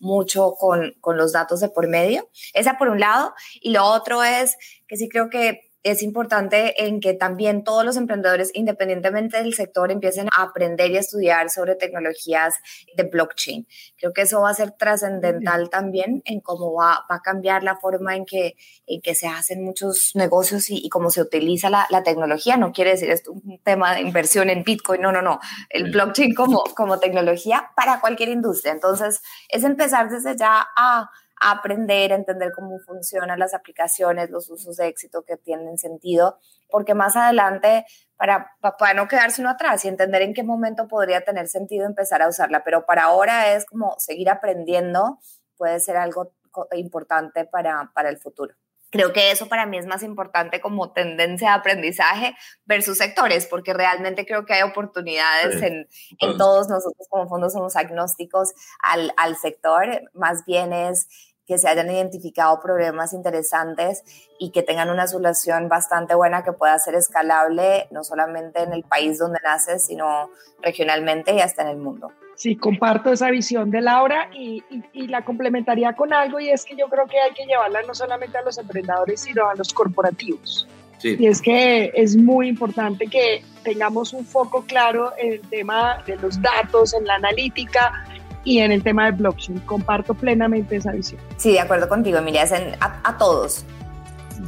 mucho 0.00 0.54
con, 0.58 0.94
con, 1.00 1.16
los 1.16 1.32
datos 1.32 1.60
de 1.60 1.68
por 1.68 1.88
medio. 1.88 2.28
Esa 2.54 2.78
por 2.78 2.88
un 2.88 3.00
lado. 3.00 3.34
Y 3.60 3.72
lo 3.72 3.84
otro 3.84 4.22
es 4.22 4.56
que 4.86 4.96
sí 4.96 5.08
creo 5.08 5.28
que 5.30 5.65
es 5.90 6.02
importante 6.02 6.84
en 6.84 7.00
que 7.00 7.14
también 7.14 7.62
todos 7.62 7.84
los 7.84 7.96
emprendedores, 7.96 8.50
independientemente 8.54 9.36
del 9.38 9.54
sector, 9.54 9.92
empiecen 9.92 10.28
a 10.36 10.42
aprender 10.42 10.90
y 10.90 10.96
a 10.96 11.00
estudiar 11.00 11.48
sobre 11.48 11.76
tecnologías 11.76 12.56
de 12.96 13.04
blockchain. 13.04 13.68
Creo 13.96 14.12
que 14.12 14.22
eso 14.22 14.40
va 14.40 14.50
a 14.50 14.54
ser 14.54 14.72
trascendental 14.72 15.70
también 15.70 16.22
en 16.24 16.40
cómo 16.40 16.74
va, 16.74 17.04
a 17.08 17.20
cambiar 17.22 17.62
la 17.62 17.76
forma 17.76 18.16
en 18.16 18.24
que, 18.24 18.56
en 18.86 19.00
que 19.00 19.14
se 19.14 19.28
hacen 19.28 19.62
muchos 19.62 20.10
negocios 20.14 20.70
y, 20.70 20.88
cómo 20.88 21.10
se 21.10 21.22
utiliza 21.22 21.70
la, 21.70 22.02
tecnología. 22.02 22.56
No 22.56 22.72
quiere 22.72 22.90
decir 22.90 23.10
esto 23.10 23.32
un 23.32 23.60
tema 23.62 23.94
de 23.94 24.00
inversión 24.00 24.50
en 24.50 24.64
Bitcoin, 24.64 25.00
no, 25.00 25.12
no, 25.12 25.22
no. 25.22 25.38
El 25.70 25.92
blockchain 25.92 26.34
como, 26.34 26.64
como 26.74 26.98
tecnología 26.98 27.70
para 27.76 28.00
cualquier 28.00 28.30
industria. 28.30 28.72
Entonces, 28.72 29.22
es 29.48 29.62
empezar 29.62 30.08
desde 30.10 30.36
ya 30.36 30.66
a 30.76 31.10
aprender, 31.40 32.12
a 32.12 32.16
entender 32.16 32.52
cómo 32.52 32.78
funcionan 32.80 33.38
las 33.38 33.54
aplicaciones, 33.54 34.30
los 34.30 34.48
usos 34.50 34.76
de 34.76 34.88
éxito 34.88 35.22
que 35.22 35.36
tienen 35.36 35.78
sentido, 35.78 36.38
porque 36.70 36.94
más 36.94 37.16
adelante, 37.16 37.84
para, 38.16 38.52
para 38.60 38.94
no 38.94 39.08
quedarse 39.08 39.42
uno 39.42 39.50
atrás 39.50 39.84
y 39.84 39.88
entender 39.88 40.22
en 40.22 40.34
qué 40.34 40.42
momento 40.42 40.88
podría 40.88 41.22
tener 41.22 41.48
sentido 41.48 41.86
empezar 41.86 42.22
a 42.22 42.28
usarla, 42.28 42.64
pero 42.64 42.86
para 42.86 43.04
ahora 43.04 43.52
es 43.52 43.66
como 43.66 43.94
seguir 43.98 44.30
aprendiendo, 44.30 45.18
puede 45.56 45.80
ser 45.80 45.96
algo 45.96 46.32
importante 46.72 47.44
para, 47.44 47.90
para 47.94 48.08
el 48.08 48.18
futuro. 48.18 48.54
Creo 48.90 49.12
que 49.12 49.30
eso 49.30 49.48
para 49.48 49.66
mí 49.66 49.78
es 49.78 49.86
más 49.86 50.02
importante 50.02 50.60
como 50.60 50.92
tendencia 50.92 51.50
de 51.50 51.54
aprendizaje 51.56 52.36
versus 52.64 52.98
sectores, 52.98 53.46
porque 53.46 53.74
realmente 53.74 54.24
creo 54.24 54.46
que 54.46 54.54
hay 54.54 54.62
oportunidades 54.62 55.60
en, 55.62 55.88
en, 56.20 56.38
todos 56.38 56.68
nosotros 56.68 57.06
como 57.08 57.28
fondos 57.28 57.52
somos 57.52 57.74
agnósticos 57.74 58.52
al, 58.82 59.12
al 59.16 59.36
sector, 59.36 60.02
más 60.14 60.44
bien 60.46 60.72
es 60.72 61.08
que 61.46 61.58
se 61.58 61.68
hayan 61.68 61.90
identificado 61.90 62.60
problemas 62.60 63.12
interesantes 63.12 64.02
y 64.38 64.50
que 64.50 64.62
tengan 64.62 64.90
una 64.90 65.06
solución 65.06 65.68
bastante 65.68 66.14
buena 66.14 66.42
que 66.42 66.52
pueda 66.52 66.78
ser 66.78 66.94
escalable 66.94 67.86
no 67.90 68.02
solamente 68.04 68.62
en 68.62 68.72
el 68.72 68.82
país 68.82 69.18
donde 69.18 69.38
naces, 69.42 69.86
sino 69.86 70.30
regionalmente 70.60 71.34
y 71.34 71.40
hasta 71.40 71.62
en 71.62 71.68
el 71.68 71.76
mundo. 71.76 72.10
Sí, 72.36 72.54
comparto 72.54 73.10
esa 73.10 73.30
visión 73.30 73.70
de 73.70 73.80
Laura 73.80 74.28
y, 74.32 74.62
la 75.08 75.24
complementaría 75.24 75.94
con 75.94 76.12
algo 76.12 76.38
y 76.38 76.50
es 76.50 76.64
que 76.64 76.76
yo 76.76 76.86
creo 76.88 77.06
que 77.06 77.18
hay 77.18 77.32
que 77.32 77.46
llevarla 77.46 77.80
no 77.86 77.94
solamente 77.94 78.36
a 78.36 78.42
los 78.42 78.58
emprendedores, 78.58 79.22
sino 79.22 79.48
a 79.48 79.54
los 79.54 79.72
corporativos. 79.72 80.68
Y 81.02 81.26
es 81.26 81.40
que 81.40 81.92
es 81.94 82.16
muy 82.16 82.48
importante 82.48 83.06
que 83.06 83.42
tengamos 83.62 84.12
un 84.12 84.24
foco 84.24 84.64
claro 84.66 85.12
en 85.18 85.34
el 85.34 85.40
tema 85.42 86.02
de 86.06 86.16
los 86.16 86.40
datos, 86.42 86.94
en 86.94 87.06
la 87.06 87.14
analítica 87.14 88.06
y 88.44 88.58
en 88.58 88.72
el 88.72 88.82
tema 88.82 89.06
de 89.06 89.12
blockchain. 89.12 89.60
Comparto 89.60 90.14
plenamente 90.14 90.76
esa 90.76 90.92
visión. 90.92 91.20
Sí, 91.36 91.52
de 91.52 91.60
acuerdo 91.60 91.88
contigo, 91.88 92.18
Emilia, 92.18 92.44
a, 92.80 93.00
a 93.04 93.18
todos. 93.18 93.64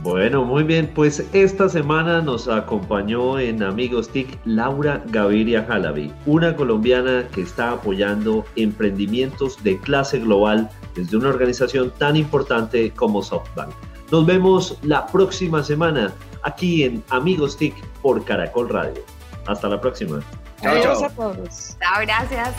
Bueno, 0.03 0.45
muy 0.45 0.63
bien, 0.63 0.91
pues 0.95 1.27
esta 1.33 1.69
semana 1.69 2.23
nos 2.23 2.47
acompañó 2.47 3.39
en 3.39 3.63
Amigos 3.65 4.09
TIC 4.09 4.39
Laura 4.45 5.03
Gaviria 5.07 5.65
Jalabi, 5.65 6.13
una 6.25 6.55
colombiana 6.55 7.27
que 7.33 7.43
está 7.43 7.73
apoyando 7.73 8.45
emprendimientos 8.55 9.63
de 9.65 9.79
clase 9.81 10.21
global 10.21 10.71
desde 10.95 11.17
una 11.17 11.31
organización 11.31 11.93
tan 11.99 12.17
importante 12.17 12.93
como 12.93 13.23
SoftBank. 13.23 13.71
Nos 14.13 14.25
vemos 14.25 14.79
la 14.83 15.05
próxima 15.07 15.65
semana 15.65 16.13
aquí 16.43 16.85
en 16.85 17.03
Amigos 17.11 17.57
TIC 17.57 17.75
por 18.01 18.25
Caracol 18.25 18.69
Radio. 18.69 19.03
Hasta 19.47 19.69
la 19.69 19.81
próxima. 19.81 20.21
Chao, 20.63 20.81
chao. 20.81 21.05
a 21.05 21.11
todos. 21.11 21.77
Chao, 21.81 22.01
gracias. 22.03 22.55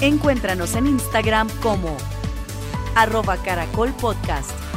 Encuéntranos 0.00 0.74
en 0.74 0.88
Instagram 0.88 1.48
como 1.62 1.96
arroba 2.94 3.36
caracol 3.36 3.92
podcast. 3.92 4.71